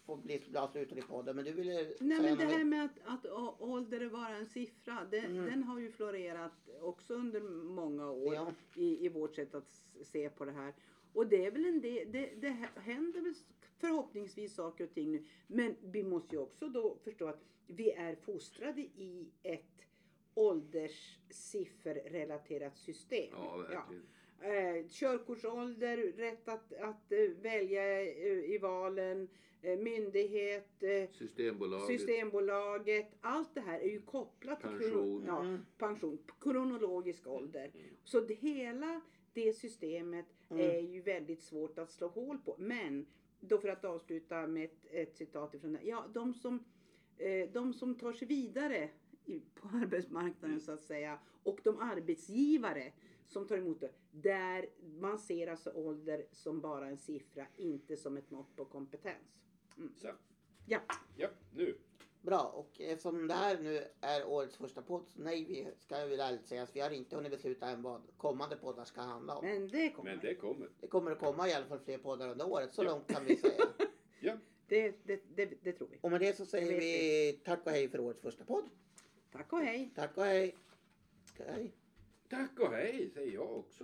få 0.05 0.15
bli 0.15 0.41
bra 0.51 0.67
slutet 0.71 0.97
i 0.97 1.01
podden. 1.01 1.35
Men 1.35 1.45
du 1.45 1.51
ville 1.51 1.73
Nej 1.73 2.17
säga 2.17 2.21
men 2.21 2.37
det 2.37 2.45
här 2.45 2.63
med 2.63 2.85
att, 2.85 2.99
att 3.05 3.25
å- 3.25 3.55
ålder 3.59 4.01
är 4.01 4.09
bara 4.09 4.29
en 4.29 4.45
siffra. 4.45 5.07
Det, 5.11 5.19
Mm. 5.19 5.45
Den 5.45 5.63
har 5.63 5.79
ju 5.79 5.91
florerat 5.91 6.69
också 6.81 7.13
under 7.13 7.41
många 7.63 8.11
år 8.11 8.35
Ja. 8.35 8.51
i, 8.75 9.05
i 9.05 9.09
vårt 9.09 9.35
sätt 9.35 9.55
att 9.55 9.81
se 10.03 10.29
på 10.29 10.45
det 10.45 10.51
här. 10.51 10.73
Och 11.13 11.27
det 11.27 11.45
är 11.45 11.51
väl 11.51 11.65
en 11.65 11.81
del, 11.81 12.11
det, 12.11 12.33
det 12.41 12.49
händer 12.81 13.21
väl 13.21 13.33
förhoppningsvis 13.77 14.55
saker 14.55 14.83
och 14.83 14.93
ting 14.93 15.11
nu. 15.11 15.25
Men 15.47 15.75
vi 15.81 16.03
måste 16.03 16.35
ju 16.35 16.41
också 16.41 16.67
då 16.67 16.97
förstå 17.03 17.27
att 17.27 17.43
vi 17.67 17.91
är 17.91 18.15
fostrade 18.15 18.81
i 18.81 19.29
ett 19.43 19.81
ålderssifferrelaterat 20.33 22.77
system. 22.77 23.29
Ja, 23.31 23.57
verkligen. 23.57 24.03
Eh, 24.41 24.85
körkortsålder, 24.89 25.97
rätt 25.97 26.47
att, 26.47 26.73
att 26.73 27.11
eh, 27.11 27.19
välja 27.41 28.01
eh, 28.01 28.53
i 28.53 28.57
valen, 28.61 29.27
eh, 29.61 29.79
myndighet, 29.79 30.83
eh, 30.83 31.09
Systembolaget. 31.11 31.87
Systembolaget, 31.87 33.07
allt 33.21 33.55
det 33.55 33.61
här 33.61 33.79
är 33.79 33.89
ju 33.89 34.01
kopplat 34.01 34.59
till 34.61 34.69
Pension. 34.69 34.91
krono- 34.91 35.23
ja, 35.27 35.39
Mm. 35.41 35.65
pension, 35.77 36.17
kronologisk 36.39 37.27
ålder. 37.27 37.71
Mm. 37.73 37.85
Så 38.03 38.19
det, 38.19 38.33
hela 38.33 39.01
det 39.33 39.53
systemet 39.53 40.25
Mm. 40.49 40.69
är 40.69 40.79
ju 40.79 41.01
väldigt 41.01 41.41
svårt 41.43 41.79
att 41.79 41.91
slå 41.91 42.07
hål 42.07 42.37
på. 42.37 42.55
Men 42.59 43.05
då 43.39 43.57
för 43.57 43.67
att 43.69 43.85
avsluta 43.85 44.47
med 44.47 44.63
ett, 44.65 44.85
ett 44.91 45.15
citat 45.17 45.53
ifrån 45.53 45.73
det. 45.73 45.79
Ja, 45.83 46.05
de 46.13 46.33
som, 46.33 46.63
eh, 47.17 47.49
de 47.51 47.73
som 47.73 47.95
tar 47.95 48.13
sig 48.13 48.27
vidare 48.27 48.89
på 49.39 49.67
arbetsmarknaden 49.73 50.49
Mm. 50.49 50.59
så 50.59 50.71
att 50.71 50.81
säga 50.81 51.19
och 51.43 51.59
de 51.63 51.79
arbetsgivare 51.79 52.91
som 53.27 53.47
tar 53.47 53.57
emot 53.57 53.79
det. 53.79 53.91
Där 54.11 54.65
man 54.99 55.19
ser 55.19 55.47
alltså 55.47 55.71
ålder 55.71 56.25
som 56.31 56.61
bara 56.61 56.87
en 56.87 56.97
siffra, 56.97 57.45
inte 57.57 57.97
som 57.97 58.17
ett 58.17 58.31
mått 58.31 58.55
på 58.55 58.65
kompetens. 58.65 59.41
Så. 60.01 60.07
Ja. 60.65 60.79
Ja, 61.17 61.27
nu. 61.55 61.77
Bra, 62.21 62.41
och 62.43 62.81
eftersom 62.81 63.27
det 63.27 63.33
här 63.33 63.59
nu 63.61 63.83
är 64.01 64.27
årets 64.27 64.57
första 64.57 64.81
podd, 64.81 65.07
så 65.07 65.21
nej, 65.21 65.45
vi 65.45 65.67
ska 65.79 65.99
jag 65.99 66.07
väl 66.07 66.19
ärligt 66.19 66.47
säga 66.47 66.63
att 66.63 66.75
vi 66.75 66.79
har 66.79 66.89
inte 66.91 67.15
hunnit 67.15 67.31
besluta 67.31 67.69
än 67.69 67.81
vad 67.81 68.01
kommande 68.17 68.55
poddar 68.55 68.85
ska 68.85 69.01
handla 69.01 69.35
om. 69.35 69.45
Men 69.45 69.67
det 69.67 69.89
kommer. 69.91 70.11
Men 70.11 70.19
det 70.19 70.35
kommer. 70.35 70.69
Det 70.79 70.87
kommer 70.87 71.11
att 71.11 71.19
komma 71.19 71.47
i 71.49 71.53
alla 71.53 71.65
fall 71.65 71.79
fler 71.79 71.97
poddar 71.97 72.29
under 72.29 72.49
året, 72.49 72.73
så 72.73 72.83
Ja. 72.83 72.89
långt 72.91 73.07
kan 73.07 73.25
vi 73.25 73.35
säga. 73.37 73.63
Ja. 74.19 74.37
Det, 74.67 74.95
det, 75.05 75.23
det, 75.35 75.45
det 75.63 75.71
tror 75.73 75.87
vi. 75.91 75.97
Och 76.01 76.11
med 76.11 76.21
det 76.21 76.37
så 76.37 76.45
säger 76.45 76.65
Det 76.67 76.73
vet 76.73 76.83
vi 76.83 77.41
tack 77.45 77.65
och 77.65 77.71
hej 77.71 77.89
för 77.89 77.99
årets 77.99 78.21
första 78.21 78.43
podd. 78.45 78.69
Tack 79.31 79.53
och 79.53 79.59
hej. 79.59 79.91
Tack 79.95 80.17
och 80.17 80.25
hej. 80.25 80.55
Hej. 81.47 81.71
Tack 82.29 82.59
och 82.59 82.71
hej 82.71 83.09
säger 83.09 83.33
jag 83.33 83.57
också. 83.57 83.83